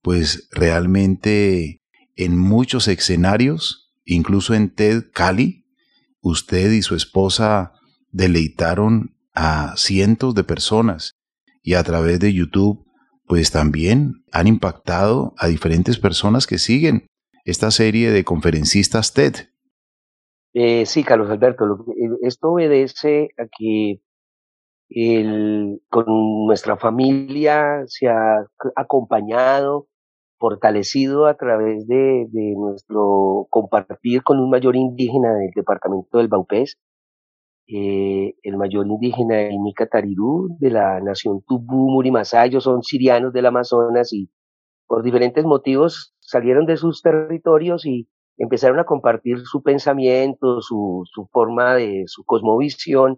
pues 0.01 0.47
realmente 0.51 1.81
en 2.15 2.37
muchos 2.37 2.87
escenarios, 2.87 3.91
incluso 4.05 4.53
en 4.53 4.69
TED 4.69 5.05
Cali, 5.13 5.65
usted 6.21 6.71
y 6.71 6.81
su 6.81 6.95
esposa 6.95 7.73
deleitaron 8.11 9.15
a 9.33 9.73
cientos 9.75 10.35
de 10.35 10.43
personas 10.43 11.13
y 11.63 11.73
a 11.73 11.83
través 11.83 12.19
de 12.19 12.33
YouTube, 12.33 12.85
pues 13.25 13.51
también 13.51 14.23
han 14.31 14.47
impactado 14.47 15.33
a 15.37 15.47
diferentes 15.47 15.97
personas 15.97 16.45
que 16.45 16.59
siguen 16.59 17.07
esta 17.45 17.71
serie 17.71 18.11
de 18.11 18.23
conferencistas 18.23 19.13
TED. 19.13 19.47
Eh, 20.53 20.85
sí, 20.85 21.03
Carlos 21.03 21.31
Alberto, 21.31 21.85
eh, 21.97 22.09
esto 22.21 22.49
obedece 22.49 23.29
a 23.39 23.45
que 23.47 24.01
con 25.89 26.05
nuestra 26.45 26.77
familia 26.77 27.83
se 27.87 28.07
ha 28.07 28.45
acompañado, 28.75 29.87
fortalecido 30.37 31.25
a 31.25 31.35
través 31.35 31.87
de, 31.87 32.27
nuestro 32.57 33.47
compartir 33.49 34.23
con 34.23 34.39
un 34.39 34.49
mayor 34.49 34.75
indígena 34.75 35.33
del 35.35 35.51
departamento 35.55 36.17
del 36.17 36.27
Baupés, 36.27 36.77
eh, 37.67 38.33
el 38.43 38.57
mayor 38.57 38.87
indígena 38.87 39.41
el 39.41 39.57
Nica 39.61 39.87
Tarirú, 39.87 40.49
de 40.59 40.69
la 40.69 40.99
nación 40.99 41.41
Tubú 41.47 41.89
Murimasá, 41.91 42.45
son 42.59 42.83
sirianos 42.83 43.33
del 43.33 43.45
Amazonas 43.45 44.11
y 44.13 44.29
por 44.85 45.01
diferentes 45.01 45.45
motivos 45.45 46.13
salieron 46.19 46.65
de 46.65 46.77
sus 46.77 47.01
territorios 47.01 47.85
y 47.85 48.09
empezaron 48.37 48.79
a 48.79 48.85
compartir 48.85 49.39
su 49.45 49.63
pensamiento, 49.63 50.61
su, 50.61 51.03
su 51.11 51.27
forma 51.31 51.75
de, 51.75 52.03
su 52.07 52.23
cosmovisión, 52.25 53.17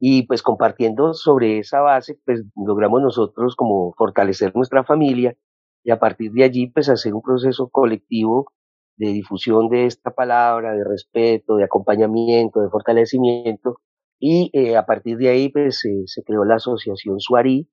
y 0.00 0.22
pues 0.22 0.42
compartiendo 0.42 1.12
sobre 1.12 1.58
esa 1.58 1.80
base, 1.82 2.18
pues 2.24 2.42
logramos 2.56 3.02
nosotros 3.02 3.54
como 3.54 3.92
fortalecer 3.92 4.56
nuestra 4.56 4.82
familia 4.82 5.36
y 5.84 5.90
a 5.90 6.00
partir 6.00 6.32
de 6.32 6.44
allí 6.44 6.68
pues 6.68 6.88
hacer 6.88 7.14
un 7.14 7.20
proceso 7.20 7.68
colectivo 7.68 8.50
de 8.96 9.08
difusión 9.08 9.68
de 9.68 9.84
esta 9.86 10.10
palabra, 10.10 10.72
de 10.72 10.84
respeto, 10.84 11.56
de 11.56 11.64
acompañamiento, 11.64 12.62
de 12.62 12.70
fortalecimiento 12.70 13.80
y 14.18 14.50
eh, 14.54 14.76
a 14.76 14.86
partir 14.86 15.18
de 15.18 15.28
ahí 15.28 15.50
pues 15.50 15.80
se 16.06 16.22
creó 16.24 16.44
la 16.46 16.56
asociación 16.56 17.20
Suarí 17.20 17.68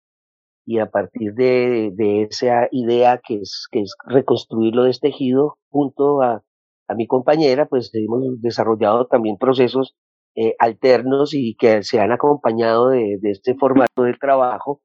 y 0.65 0.79
a 0.79 0.91
partir 0.91 1.33
de, 1.33 1.91
de, 1.95 2.23
esa 2.23 2.67
idea 2.71 3.21
que 3.25 3.35
es, 3.35 3.67
que 3.71 3.81
es 3.81 3.95
reconstruir 4.05 4.75
lo 4.75 4.83
destejido 4.83 5.59
junto 5.69 6.21
a, 6.21 6.43
a 6.89 6.93
mi 6.93 7.07
compañera 7.07 7.67
pues 7.67 7.89
hemos 7.93 8.41
desarrollado 8.41 9.07
también 9.07 9.37
procesos 9.37 9.95
eh, 10.39 10.55
alternos 10.59 11.33
y 11.33 11.55
que 11.55 11.81
se 11.81 11.99
han 11.99 12.11
acompañado 12.11 12.89
de, 12.89 13.17
este 13.23 13.55
formato 13.55 14.03
de 14.03 14.13
trabajo, 14.13 14.81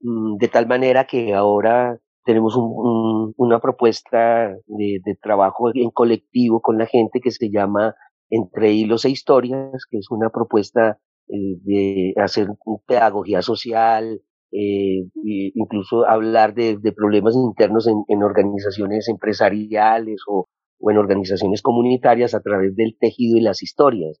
mm, 0.00 0.36
de 0.36 0.48
tal 0.48 0.66
manera 0.66 1.06
que 1.06 1.32
ahora 1.32 1.98
tenemos 2.22 2.54
una 2.56 3.60
propuesta 3.60 4.54
de, 4.66 5.00
trabajo 5.22 5.70
en 5.74 5.90
colectivo 5.90 6.60
con 6.60 6.76
la 6.76 6.84
gente 6.84 7.20
que 7.20 7.30
se 7.30 7.50
llama 7.50 7.94
Entre 8.28 8.72
Hilos 8.72 9.06
e 9.06 9.10
Historias, 9.10 9.86
que 9.90 9.96
es 9.96 10.10
una 10.10 10.28
propuesta 10.28 10.98
eh, 11.28 11.56
de 11.62 12.14
hacer 12.16 12.48
pedagogía 12.86 13.40
social, 13.40 14.20
eh, 14.52 15.08
incluso 15.54 16.06
hablar 16.06 16.52
de, 16.54 16.78
problemas 16.94 17.36
internos 17.36 17.88
en, 17.88 18.22
organizaciones 18.22 19.08
empresariales 19.08 20.20
o, 20.28 20.46
en 20.80 20.98
organizaciones 20.98 21.62
comunitarias 21.62 22.34
a 22.34 22.40
través 22.40 22.76
del 22.76 22.98
tejido 23.00 23.38
y 23.38 23.40
las 23.40 23.62
historias. 23.62 24.20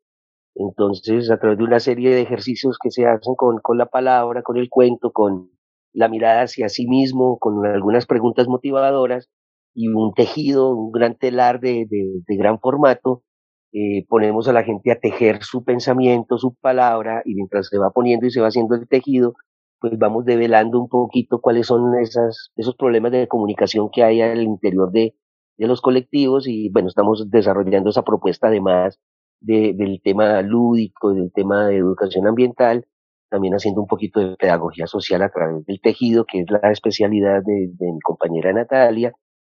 Entonces, 0.54 1.30
a 1.30 1.38
través 1.38 1.58
de 1.58 1.64
una 1.64 1.80
serie 1.80 2.14
de 2.14 2.22
ejercicios 2.22 2.78
que 2.82 2.90
se 2.90 3.06
hacen 3.06 3.34
con, 3.36 3.58
con 3.58 3.78
la 3.78 3.86
palabra, 3.86 4.42
con 4.42 4.56
el 4.56 4.68
cuento, 4.68 5.12
con 5.12 5.50
la 5.92 6.08
mirada 6.08 6.42
hacia 6.42 6.68
sí 6.68 6.86
mismo, 6.86 7.38
con 7.38 7.64
algunas 7.66 8.06
preguntas 8.06 8.48
motivadoras 8.48 9.30
y 9.74 9.88
un 9.88 10.12
tejido, 10.14 10.70
un 10.70 10.92
gran 10.92 11.16
telar 11.16 11.60
de, 11.60 11.86
de, 11.88 12.36
gran 12.36 12.60
formato, 12.60 13.22
eh, 13.72 14.06
ponemos 14.08 14.46
a 14.48 14.52
la 14.52 14.62
gente 14.62 14.92
a 14.92 15.00
tejer 15.00 15.42
su 15.42 15.64
pensamiento, 15.64 16.38
su 16.38 16.54
palabra, 16.54 17.22
y 17.24 17.34
mientras 17.34 17.68
se 17.68 17.78
va 17.78 17.90
poniendo 17.90 18.26
y 18.26 18.30
se 18.30 18.40
va 18.40 18.48
haciendo 18.48 18.76
el 18.76 18.88
tejido, 18.88 19.34
pues 19.80 19.98
vamos 19.98 20.24
develando 20.24 20.80
un 20.80 20.88
poquito 20.88 21.40
cuáles 21.40 21.66
son 21.66 21.98
esas, 22.00 22.52
esos 22.56 22.76
problemas 22.76 23.12
de 23.12 23.28
comunicación 23.28 23.90
que 23.92 24.04
hay 24.04 24.20
al 24.20 24.42
interior 24.42 24.92
de, 24.92 25.14
de 25.58 25.66
los 25.66 25.80
colectivos 25.80 26.46
y 26.46 26.70
bueno, 26.70 26.88
estamos 26.88 27.28
desarrollando 27.30 27.90
esa 27.90 28.02
propuesta 28.02 28.48
además 28.48 29.00
del 29.44 30.00
tema 30.02 30.40
lúdico, 30.42 31.12
del 31.12 31.30
tema 31.32 31.66
de 31.66 31.76
educación 31.76 32.26
ambiental, 32.26 32.86
también 33.28 33.54
haciendo 33.54 33.80
un 33.80 33.86
poquito 33.86 34.20
de 34.20 34.36
pedagogía 34.36 34.86
social 34.86 35.22
a 35.22 35.28
través 35.28 35.66
del 35.66 35.80
tejido, 35.80 36.24
que 36.24 36.40
es 36.40 36.46
la 36.50 36.70
especialidad 36.70 37.42
de, 37.44 37.68
mi 37.78 38.00
compañera 38.00 38.52
Natalia, 38.52 39.12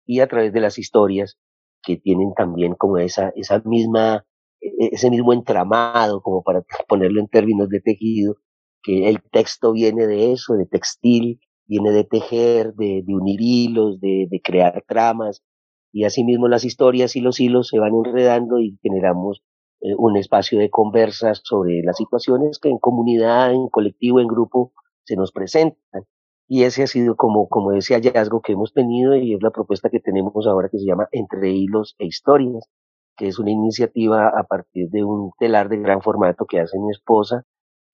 y 0.05 0.21
a 0.21 0.27
través 0.27 0.53
de 0.53 0.61
las 0.61 0.77
historias 0.77 1.37
que 1.83 1.97
tienen 1.97 2.33
también 2.33 2.75
como 2.75 2.97
esa, 2.97 3.33
esa 3.35 3.61
misma, 3.65 4.25
e, 4.61 4.67
e, 4.67 4.89
ese 4.93 5.09
mismo 5.09 5.33
entramado, 5.33 6.21
como 6.21 6.41
para 6.41 6.63
ponerlo 6.87 7.19
en 7.19 7.27
términos 7.27 7.69
de 7.69 7.81
tejido, 7.81 8.37
que 8.81 9.09
el 9.09 9.21
texto 9.21 9.73
viene 9.73 10.07
de 10.07 10.31
eso, 10.31 10.53
de 10.53 10.65
textil, 10.65 11.39
viene 11.67 11.91
de 11.91 12.05
tejer, 12.05 12.73
de, 12.75 13.03
de 13.05 13.13
unir 13.13 13.41
hilos, 13.41 13.99
de, 13.99 14.27
de 14.29 14.41
crear 14.41 14.83
tramas, 14.87 15.43
y 15.91 16.05
asimismo 16.05 16.47
las 16.47 16.65
historias 16.65 17.15
y 17.15 17.21
los 17.21 17.39
hilos 17.39 17.67
se 17.67 17.79
van 17.79 17.93
enredando 17.93 18.59
y 18.59 18.77
generamos 18.81 19.43
eh, 19.85 19.93
un 19.97 20.17
espacio 20.17 20.57
de 20.57 20.71
conversas 20.71 21.41
sobre 21.43 21.83
las 21.83 21.97
situaciones 21.97 22.57
que 22.57 22.69
en 22.69 22.79
comunidad, 22.79 23.53
en 23.53 23.69
colectivo, 23.69 24.19
en 24.19 24.27
grupo 24.27 24.73
se 25.03 25.15
nos 25.15 25.31
presentan. 25.31 26.05
Y 26.47 26.63
ese 26.63 26.83
ha 26.83 26.87
sido 26.87 27.15
como, 27.15 27.47
como 27.49 27.71
ese 27.71 27.93
hallazgo 27.93 28.41
que 28.41 28.53
hemos 28.53 28.73
tenido 28.73 29.15
y 29.15 29.35
es 29.35 29.43
la 29.43 29.51
propuesta 29.51 29.91
que 29.91 29.99
tenemos 29.99 30.47
ahora 30.47 30.69
que 30.69 30.79
se 30.79 30.85
llama 30.85 31.07
Entre 31.11 31.51
Hilos 31.51 31.95
e 31.99 32.05
Historias, 32.07 32.67
que 33.15 33.27
es 33.27 33.37
una 33.37 33.51
iniciativa 33.51 34.29
a 34.29 34.43
partir 34.43 34.89
de 34.89 35.03
un 35.03 35.31
telar 35.37 35.69
de 35.69 35.77
gran 35.77 36.01
formato 36.01 36.45
que 36.45 36.59
hace 36.59 36.79
mi 36.79 36.89
esposa. 36.89 37.43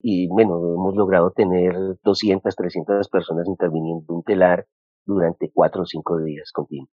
Y 0.00 0.28
bueno, 0.28 0.56
hemos 0.56 0.96
logrado 0.96 1.30
tener 1.32 1.74
200, 2.02 2.56
300 2.56 3.08
personas 3.10 3.46
interviniendo 3.46 4.06
en 4.08 4.16
un 4.16 4.22
telar 4.22 4.66
durante 5.04 5.50
cuatro 5.52 5.82
o 5.82 5.86
cinco 5.86 6.22
días 6.22 6.52
continuos. 6.52 6.90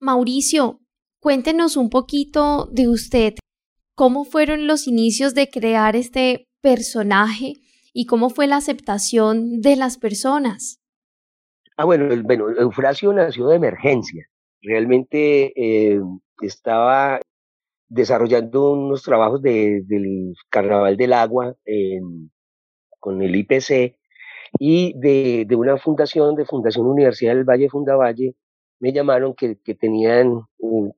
Mauricio, 0.00 0.80
cuéntenos 1.20 1.76
un 1.76 1.88
poquito 1.88 2.66
de 2.66 2.88
usted. 2.88 3.34
¿Cómo 4.02 4.24
fueron 4.24 4.66
los 4.66 4.88
inicios 4.88 5.32
de 5.32 5.48
crear 5.48 5.94
este 5.94 6.48
personaje 6.60 7.58
y 7.92 8.06
cómo 8.06 8.30
fue 8.30 8.48
la 8.48 8.56
aceptación 8.56 9.60
de 9.60 9.76
las 9.76 9.96
personas? 9.96 10.82
Ah, 11.76 11.84
bueno, 11.84 12.12
bueno 12.24 12.50
Eufrasio 12.50 13.12
nació 13.12 13.46
de 13.46 13.54
emergencia. 13.54 14.26
Realmente 14.60 15.52
eh, 15.54 16.00
estaba 16.40 17.20
desarrollando 17.88 18.72
unos 18.72 19.04
trabajos 19.04 19.40
del 19.40 20.34
Carnaval 20.50 20.96
del 20.96 21.12
Agua 21.12 21.54
con 22.98 23.22
el 23.22 23.36
IPC 23.36 23.96
y 24.58 24.94
de, 24.98 25.46
una 25.54 25.76
fundación, 25.76 26.34
de 26.34 26.44
Fundación 26.44 26.86
Universidad 26.88 27.36
del 27.36 27.44
Valle 27.44 27.68
Fundavalle, 27.68 28.34
me 28.80 28.92
llamaron 28.92 29.32
que, 29.36 29.60
que 29.60 29.76
tenían, 29.76 30.40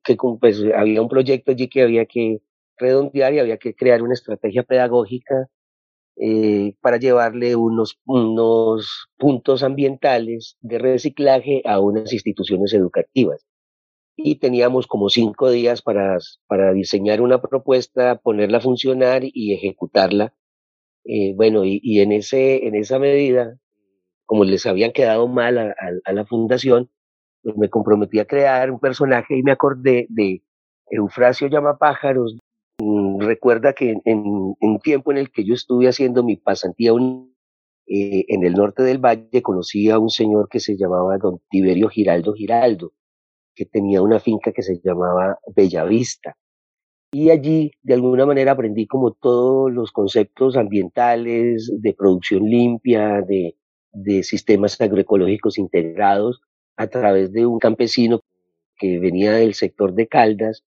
que 0.03 0.17
pues, 0.41 0.65
había 0.75 1.03
un 1.03 1.09
proyecto 1.11 1.51
allí 1.51 1.69
que 1.69 1.83
había 1.83 2.07
que 2.07 2.41
redondear 2.79 3.35
y 3.35 3.39
había 3.39 3.59
que 3.59 3.75
crear 3.75 4.03
una 4.03 4.15
estrategia 4.15 4.63
pedagógica 4.63 5.49
eh, 6.17 6.77
para 6.81 6.99
llevarle 6.99 7.57
unos, 7.57 7.99
unos 8.07 9.09
puntos 9.19 9.65
ambientales 9.65 10.57
de 10.61 10.79
reciclaje 10.79 11.63
a 11.65 11.81
unas 11.81 12.13
instituciones 12.13 12.73
educativas. 12.73 13.45
Y 14.17 14.37
teníamos 14.37 14.87
como 14.87 15.09
cinco 15.09 15.51
días 15.51 15.83
para, 15.83 16.19
para 16.47 16.73
diseñar 16.73 17.21
una 17.21 17.43
propuesta, 17.43 18.17
ponerla 18.19 18.59
a 18.59 18.61
funcionar 18.61 19.23
y 19.25 19.55
ejecutarla. 19.55 20.35
Eh, 21.05 21.35
bueno, 21.35 21.65
y, 21.65 22.01
en, 22.01 22.13
ese, 22.13 22.67
en 22.67 22.77
esa 22.77 23.01
medida, 23.01 23.59
como 24.25 24.45
les 24.45 24.67
habían 24.67 24.93
quedado 24.93 25.27
mal 25.29 25.59
a, 25.59 26.13
la 26.13 26.25
fundación, 26.27 26.91
pues 27.43 27.57
me 27.57 27.69
comprometí 27.69 28.21
a 28.21 28.27
crear 28.27 28.71
un 28.71 28.81
personaje 28.81 29.37
y 29.37 29.43
me 29.43 29.53
acordé 29.53 30.07
de 30.11 30.43
Eufrasio 30.87 31.49
Llamapájaros, 31.49 32.39
recuerda 33.21 33.73
que 33.73 33.97
en, 34.05 34.23
un 34.61 34.79
tiempo 34.83 35.13
en 35.13 35.19
el 35.19 35.31
que 35.31 35.45
yo 35.45 35.55
estuve 35.55 35.89
haciendo 35.89 36.23
mi 36.23 36.37
pasantía 36.37 36.93
eh, 37.87 38.25
en 38.29 38.45
el 38.45 38.55
norte 38.55 38.83
del 38.83 38.99
valle 38.99 39.43
conocí 39.43 39.91
a 39.91 39.99
un 39.99 40.11
señor 40.11 40.49
que 40.49 40.61
se 40.61 40.77
llamaba 40.77 41.19
don 41.19 41.41
Tiberio 41.51 41.89
Giraldo 41.89 42.35
Giraldo, 42.35 42.93
que 43.55 43.67
tenía 43.67 44.03
una 44.03 44.21
finca 44.21 44.53
que 44.53 44.63
se 44.63 44.81
llamaba 44.83 45.39
Bellavista. 45.55 46.37
Y 47.13 47.31
allí, 47.31 47.71
de 47.83 47.95
alguna 47.95 48.27
manera, 48.27 48.53
aprendí 48.53 48.89
como 48.89 49.13
todos 49.13 49.73
los 49.73 49.93
conceptos 49.93 50.57
ambientales, 50.57 51.73
de 51.81 51.95
producción 51.95 52.45
limpia, 52.51 53.23
de 53.23 54.23
sistemas 54.25 54.81
agroecológicos 54.81 55.57
integrados, 55.57 56.41
a 56.77 56.89
través 56.89 57.33
de 57.33 57.47
un 57.47 57.61
campesino 57.61 58.21
que 58.77 58.99
venía 58.99 59.33
del 59.33 59.55
sector 59.55 59.95
de 59.95 60.09
Caldas, 60.09 60.65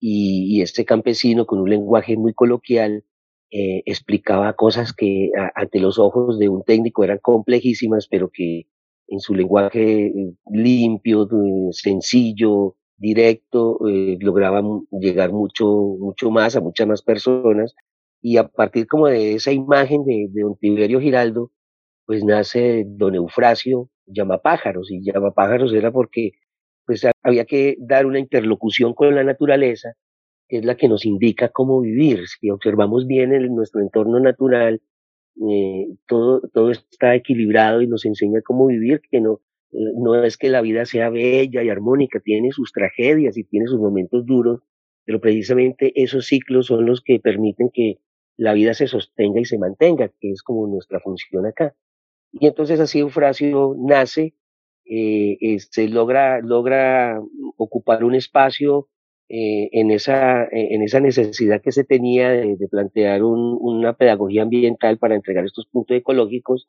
y, 0.00 0.62
este 0.62 0.84
campesino, 0.84 1.46
con 1.46 1.60
un 1.60 1.70
lenguaje 1.70 2.16
muy 2.16 2.34
coloquial, 2.34 3.04
eh, 3.50 3.82
explicaba 3.86 4.52
cosas 4.54 4.92
que 4.92 5.30
ante 5.54 5.80
los 5.80 5.98
ojos 5.98 6.38
de 6.38 6.48
un 6.48 6.62
técnico 6.64 7.04
eran 7.04 7.18
complejísimas, 7.18 8.06
pero 8.08 8.30
que 8.30 8.66
en 9.08 9.20
su 9.20 9.34
lenguaje 9.34 10.06
eh, 10.08 10.34
limpio, 10.50 11.28
sencillo, 11.72 12.76
directo, 12.98 13.78
eh, 13.88 14.18
lograba 14.20 14.62
llegar 14.90 15.32
mucho, 15.32 15.66
mucho 15.98 16.30
más 16.30 16.56
a 16.56 16.60
muchas 16.60 16.86
más 16.86 17.02
personas. 17.02 17.74
Y 18.20 18.36
a 18.36 18.48
partir 18.48 18.86
como 18.86 19.06
de 19.06 19.34
esa 19.34 19.52
imagen 19.52 20.04
de, 20.04 20.28
de 20.30 20.42
don 20.42 20.56
Tiberio 20.56 21.00
Giraldo, 21.00 21.52
pues 22.06 22.24
nace 22.24 22.84
don 22.86 23.14
Eufrasio 23.14 23.88
Llamapájaros. 24.06 24.90
Y 24.90 25.02
Llamapájaros 25.02 25.72
era 25.72 25.92
porque 25.92 26.32
pues 26.88 27.04
había 27.22 27.44
que 27.44 27.76
dar 27.78 28.06
una 28.06 28.18
interlocución 28.18 28.94
con 28.94 29.14
la 29.14 29.22
naturaleza, 29.22 29.92
que 30.48 30.56
es 30.56 30.64
la 30.64 30.74
que 30.74 30.88
nos 30.88 31.04
indica 31.04 31.50
cómo 31.50 31.82
vivir. 31.82 32.26
Si 32.26 32.48
observamos 32.48 33.06
bien 33.06 33.34
en 33.34 33.54
nuestro 33.54 33.82
entorno 33.82 34.18
natural, 34.20 34.80
eh, 35.50 35.86
todo, 36.06 36.40
todo 36.50 36.70
está 36.70 37.14
equilibrado 37.14 37.82
y 37.82 37.86
nos 37.88 38.06
enseña 38.06 38.40
cómo 38.40 38.68
vivir, 38.68 39.02
que 39.10 39.20
no, 39.20 39.42
eh, 39.72 39.92
no 39.98 40.24
es 40.24 40.38
que 40.38 40.48
la 40.48 40.62
vida 40.62 40.86
sea 40.86 41.10
bella 41.10 41.62
y 41.62 41.68
armónica, 41.68 42.20
tiene 42.20 42.52
sus 42.52 42.72
tragedias 42.72 43.36
y 43.36 43.44
tiene 43.44 43.66
sus 43.66 43.78
momentos 43.78 44.24
duros, 44.24 44.62
pero 45.04 45.20
precisamente 45.20 45.92
esos 45.94 46.24
ciclos 46.24 46.68
son 46.68 46.86
los 46.86 47.02
que 47.02 47.20
permiten 47.20 47.68
que 47.70 47.98
la 48.38 48.54
vida 48.54 48.72
se 48.72 48.86
sostenga 48.86 49.40
y 49.40 49.44
se 49.44 49.58
mantenga, 49.58 50.10
que 50.18 50.30
es 50.30 50.42
como 50.42 50.66
nuestra 50.66 51.00
función 51.00 51.44
acá. 51.44 51.74
Y 52.32 52.46
entonces 52.46 52.80
así 52.80 53.00
Eufrasio 53.00 53.76
nace 53.78 54.32
eh, 54.88 55.36
este, 55.40 55.88
logra, 55.88 56.40
logra 56.40 57.20
ocupar 57.56 58.04
un 58.04 58.14
espacio 58.14 58.88
eh, 59.28 59.68
en, 59.72 59.90
esa, 59.90 60.48
en 60.50 60.82
esa 60.82 61.00
necesidad 61.00 61.60
que 61.60 61.72
se 61.72 61.84
tenía 61.84 62.30
de, 62.30 62.56
plantear 62.70 63.22
una 63.22 63.92
pedagogía 63.92 64.42
ambiental 64.42 64.98
para 64.98 65.14
entregar 65.14 65.44
estos 65.44 65.66
puntos 65.66 65.96
ecológicos 65.96 66.66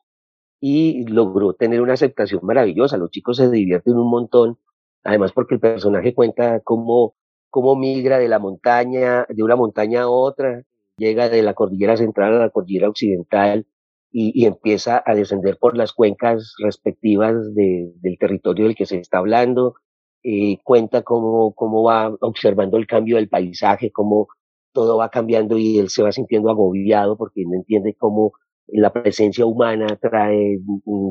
y 0.60 1.06
logró 1.06 1.54
tener 1.54 1.80
una 1.80 1.94
aceptación 1.94 2.40
maravillosa. 2.44 2.98
Los 2.98 3.10
chicos 3.10 3.38
se 3.38 3.50
divierten 3.50 3.96
un 3.96 4.10
montón, 4.10 4.58
además 5.02 5.32
porque 5.32 5.54
el 5.54 5.60
personaje 5.60 6.14
cuenta 6.14 6.60
cómo, 6.60 7.14
cómo 7.48 7.76
migra 7.76 8.18
de 8.18 8.28
la 8.28 8.38
montaña, 8.38 9.26
de 9.28 9.42
una 9.42 9.56
montaña 9.56 10.02
a 10.02 10.08
otra, 10.08 10.62
llega 10.98 11.30
de 11.30 11.42
la 11.42 11.54
cordillera 11.54 11.96
central 11.96 12.34
a 12.34 12.38
la 12.40 12.50
cordillera 12.50 12.90
occidental, 12.90 13.66
y, 14.12 14.44
empieza 14.46 15.02
a 15.06 15.14
descender 15.14 15.56
por 15.58 15.76
las 15.76 15.92
cuencas 15.92 16.54
respectivas 16.58 17.34
del 17.54 18.18
territorio 18.18 18.64
del 18.66 18.74
que 18.74 18.86
se 18.86 18.98
está 18.98 19.18
hablando, 19.18 19.74
eh, 20.22 20.58
cuenta 20.64 21.02
cómo, 21.02 21.54
cómo 21.54 21.84
va 21.84 22.14
observando 22.20 22.76
el 22.76 22.86
cambio 22.86 23.16
del 23.16 23.28
paisaje, 23.28 23.92
cómo 23.92 24.28
todo 24.72 24.98
va 24.98 25.10
cambiando 25.10 25.58
y 25.58 25.78
él 25.78 25.88
se 25.90 26.02
va 26.02 26.12
sintiendo 26.12 26.50
agobiado 26.50 27.16
porque 27.16 27.44
no 27.46 27.54
entiende 27.56 27.94
cómo 27.94 28.32
la 28.72 28.92
presencia 28.92 29.46
humana 29.46 29.98
trae 30.00 30.58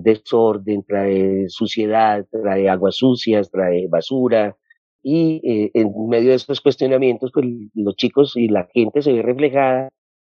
desorden, 0.04 0.84
trae 0.84 1.50
suciedad, 1.50 2.26
trae 2.32 2.70
aguas 2.70 2.96
sucias, 2.96 3.52
trae 3.52 3.88
basura. 3.88 4.56
Y 5.02 5.42
eh, 5.44 5.72
en 5.74 5.92
medio 6.08 6.30
de 6.30 6.36
estos 6.36 6.62
cuestionamientos, 6.62 7.32
pues 7.34 7.46
los 7.74 7.96
chicos 7.96 8.36
y 8.36 8.48
la 8.48 8.68
gente 8.74 9.02
se 9.02 9.14
ve 9.14 9.22
reflejada 9.22 9.90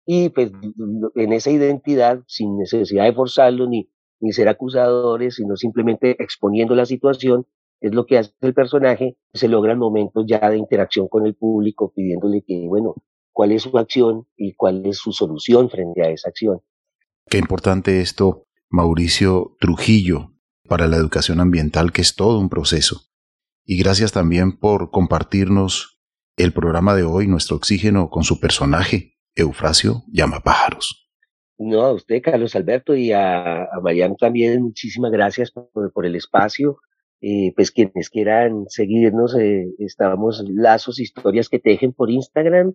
y 0.05 0.29
pues 0.29 0.51
en 1.15 1.33
esa 1.33 1.51
identidad, 1.51 2.21
sin 2.27 2.57
necesidad 2.57 3.05
de 3.05 3.13
forzarlo 3.13 3.67
ni, 3.67 3.89
ni 4.19 4.33
ser 4.33 4.49
acusadores, 4.49 5.35
sino 5.35 5.55
simplemente 5.55 6.21
exponiendo 6.21 6.75
la 6.75 6.85
situación, 6.85 7.45
es 7.79 7.93
lo 7.93 8.05
que 8.05 8.17
hace 8.17 8.31
el 8.41 8.53
personaje, 8.53 9.17
se 9.33 9.47
logran 9.47 9.77
momentos 9.77 10.25
ya 10.27 10.49
de 10.49 10.57
interacción 10.57 11.07
con 11.07 11.25
el 11.25 11.35
público, 11.35 11.91
pidiéndole 11.93 12.43
que, 12.45 12.65
bueno, 12.67 12.95
cuál 13.33 13.51
es 13.51 13.63
su 13.63 13.77
acción 13.77 14.25
y 14.37 14.53
cuál 14.53 14.85
es 14.85 14.97
su 14.97 15.11
solución 15.11 15.69
frente 15.69 16.01
a 16.01 16.09
esa 16.09 16.29
acción. 16.29 16.61
Qué 17.29 17.37
importante 17.37 17.99
esto, 17.99 18.45
Mauricio 18.69 19.57
Trujillo, 19.59 20.31
para 20.67 20.87
la 20.87 20.97
educación 20.97 21.39
ambiental, 21.39 21.91
que 21.91 22.01
es 22.01 22.15
todo 22.15 22.39
un 22.39 22.49
proceso. 22.49 23.01
Y 23.65 23.77
gracias 23.77 24.11
también 24.11 24.57
por 24.57 24.91
compartirnos 24.91 26.01
el 26.37 26.53
programa 26.53 26.95
de 26.95 27.03
hoy, 27.03 27.27
nuestro 27.27 27.57
oxígeno, 27.57 28.09
con 28.09 28.23
su 28.23 28.39
personaje, 28.39 29.12
Eufrasio 29.35 30.03
llama 30.11 30.39
pájaros. 30.39 31.09
No, 31.57 31.83
a 31.83 31.93
usted, 31.93 32.21
Carlos 32.21 32.55
Alberto, 32.55 32.95
y 32.95 33.11
a, 33.11 33.63
a 33.63 33.79
Mariano 33.81 34.15
también, 34.19 34.63
muchísimas 34.63 35.11
gracias 35.11 35.51
por, 35.51 36.05
el 36.05 36.15
espacio. 36.15 36.77
Eh, 37.21 37.53
pues 37.55 37.71
quienes 37.71 38.09
quieran 38.09 38.65
seguirnos, 38.67 39.37
eh, 39.39 39.65
estábamos 39.79 40.43
Lazos 40.49 40.99
Historias 40.99 41.47
que 41.47 41.59
Tejen 41.59 41.93
por 41.93 42.11
Instagram, 42.11 42.73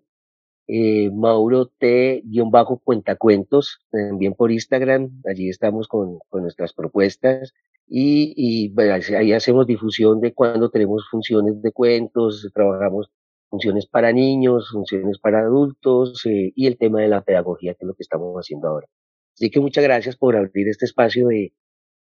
eh, 0.68 1.10
Mauro 1.10 1.66
T-Cuentacuentos, 1.78 3.80
también 3.90 4.32
por 4.34 4.50
Instagram, 4.50 5.20
allí 5.28 5.50
estamos 5.50 5.86
con, 5.86 6.18
con 6.28 6.42
nuestras 6.42 6.72
propuestas. 6.72 7.52
Y, 7.86 8.32
y 8.36 8.68
bueno, 8.68 8.94
ahí 9.18 9.32
hacemos 9.32 9.66
difusión 9.66 10.20
de 10.20 10.34
cuando 10.34 10.70
tenemos 10.70 11.06
funciones 11.10 11.60
de 11.62 11.72
cuentos, 11.72 12.48
trabajamos 12.54 13.10
funciones 13.48 13.86
para 13.86 14.12
niños, 14.12 14.70
funciones 14.70 15.18
para 15.18 15.40
adultos 15.40 16.24
eh, 16.26 16.52
y 16.54 16.66
el 16.66 16.78
tema 16.78 17.00
de 17.00 17.08
la 17.08 17.22
pedagogía, 17.22 17.74
que 17.74 17.84
es 17.84 17.86
lo 17.86 17.94
que 17.94 18.02
estamos 18.02 18.34
haciendo 18.36 18.68
ahora. 18.68 18.86
Así 19.34 19.50
que 19.50 19.60
muchas 19.60 19.84
gracias 19.84 20.16
por 20.16 20.36
abrir 20.36 20.68
este 20.68 20.84
espacio 20.84 21.28
de, 21.28 21.52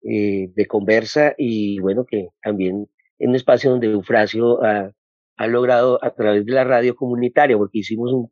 eh, 0.02 0.50
de 0.54 0.66
conversa 0.66 1.34
y 1.36 1.78
bueno, 1.80 2.04
que 2.04 2.28
también 2.42 2.88
en 3.18 3.30
un 3.30 3.36
espacio 3.36 3.70
donde 3.70 3.88
Eufrasio 3.88 4.62
ha, 4.64 4.92
ha, 5.36 5.46
logrado 5.46 6.02
a 6.02 6.14
través 6.14 6.46
de 6.46 6.52
la 6.52 6.64
radio 6.64 6.96
comunitaria, 6.96 7.58
porque 7.58 7.80
hicimos 7.80 8.12
un, 8.12 8.30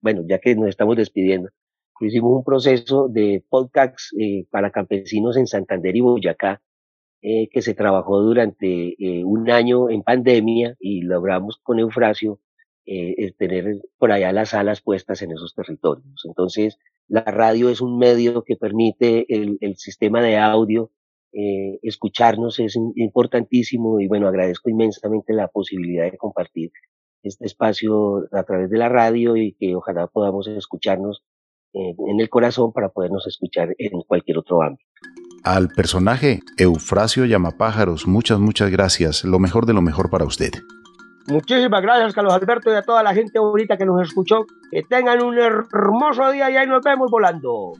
bueno, 0.00 0.22
ya 0.28 0.38
que 0.38 0.54
nos 0.54 0.68
estamos 0.68 0.96
despidiendo, 0.96 1.50
hicimos 2.00 2.32
un 2.38 2.44
proceso 2.44 3.08
de 3.08 3.44
podcasts 3.48 4.14
eh, 4.18 4.46
para 4.50 4.70
campesinos 4.70 5.36
en 5.36 5.46
Santander 5.46 5.96
y 5.96 6.00
Boyacá, 6.00 6.62
eh, 7.22 7.50
que 7.50 7.60
se 7.60 7.74
trabajó 7.74 8.22
durante 8.22 8.94
eh, 8.98 9.24
un 9.24 9.50
año 9.50 9.90
en 9.90 10.02
pandemia 10.02 10.76
y 10.80 11.02
logramos 11.02 11.58
con 11.62 11.78
Eufrasio 11.78 12.40
eh, 12.86 13.34
tener 13.36 13.76
por 13.98 14.10
allá 14.10 14.32
las 14.32 14.54
alas 14.54 14.80
puestas 14.80 15.20
en 15.20 15.32
esos 15.32 15.54
territorios. 15.54 16.24
Entonces, 16.24 16.78
la 17.08 17.20
radio 17.20 17.68
es 17.68 17.82
un 17.82 17.98
medio 17.98 18.42
que 18.42 18.56
permite 18.56 19.26
el, 19.28 19.58
el 19.60 19.76
sistema 19.76 20.22
de 20.22 20.38
audio, 20.38 20.92
escucharnos 21.82 22.58
es 22.58 22.76
importantísimo 22.96 24.00
y 24.00 24.08
bueno, 24.08 24.26
agradezco 24.26 24.70
inmensamente 24.70 25.34
la 25.34 25.48
posibilidad 25.48 26.10
de 26.10 26.16
compartir 26.16 26.72
este 27.22 27.44
espacio 27.44 28.26
a 28.32 28.42
través 28.44 28.70
de 28.70 28.78
la 28.78 28.88
radio 28.88 29.36
y 29.36 29.52
que 29.52 29.76
ojalá 29.76 30.06
podamos 30.06 30.48
escucharnos 30.48 31.22
en 31.72 32.18
el 32.18 32.30
corazón 32.30 32.72
para 32.72 32.88
podernos 32.88 33.26
escuchar 33.26 33.74
en 33.78 34.00
cualquier 34.08 34.38
otro 34.38 34.62
ámbito. 34.62 34.90
Al 35.42 35.68
personaje 35.70 36.40
Eufrasio 36.58 37.24
Llamapájaros, 37.24 38.06
muchas, 38.06 38.38
muchas 38.38 38.70
gracias. 38.70 39.24
Lo 39.24 39.38
mejor 39.38 39.64
de 39.64 39.72
lo 39.72 39.80
mejor 39.80 40.10
para 40.10 40.26
usted. 40.26 40.52
Muchísimas 41.28 41.80
gracias, 41.80 42.12
Carlos 42.12 42.34
Alberto, 42.34 42.70
y 42.70 42.74
a 42.74 42.82
toda 42.82 43.02
la 43.02 43.14
gente 43.14 43.38
bonita 43.38 43.76
que 43.76 43.86
nos 43.86 44.02
escuchó. 44.02 44.46
Que 44.70 44.82
tengan 44.82 45.22
un 45.22 45.38
hermoso 45.38 46.30
día 46.30 46.50
y 46.50 46.56
ahí 46.56 46.66
nos 46.66 46.82
vemos 46.82 47.10
volando. 47.10 47.72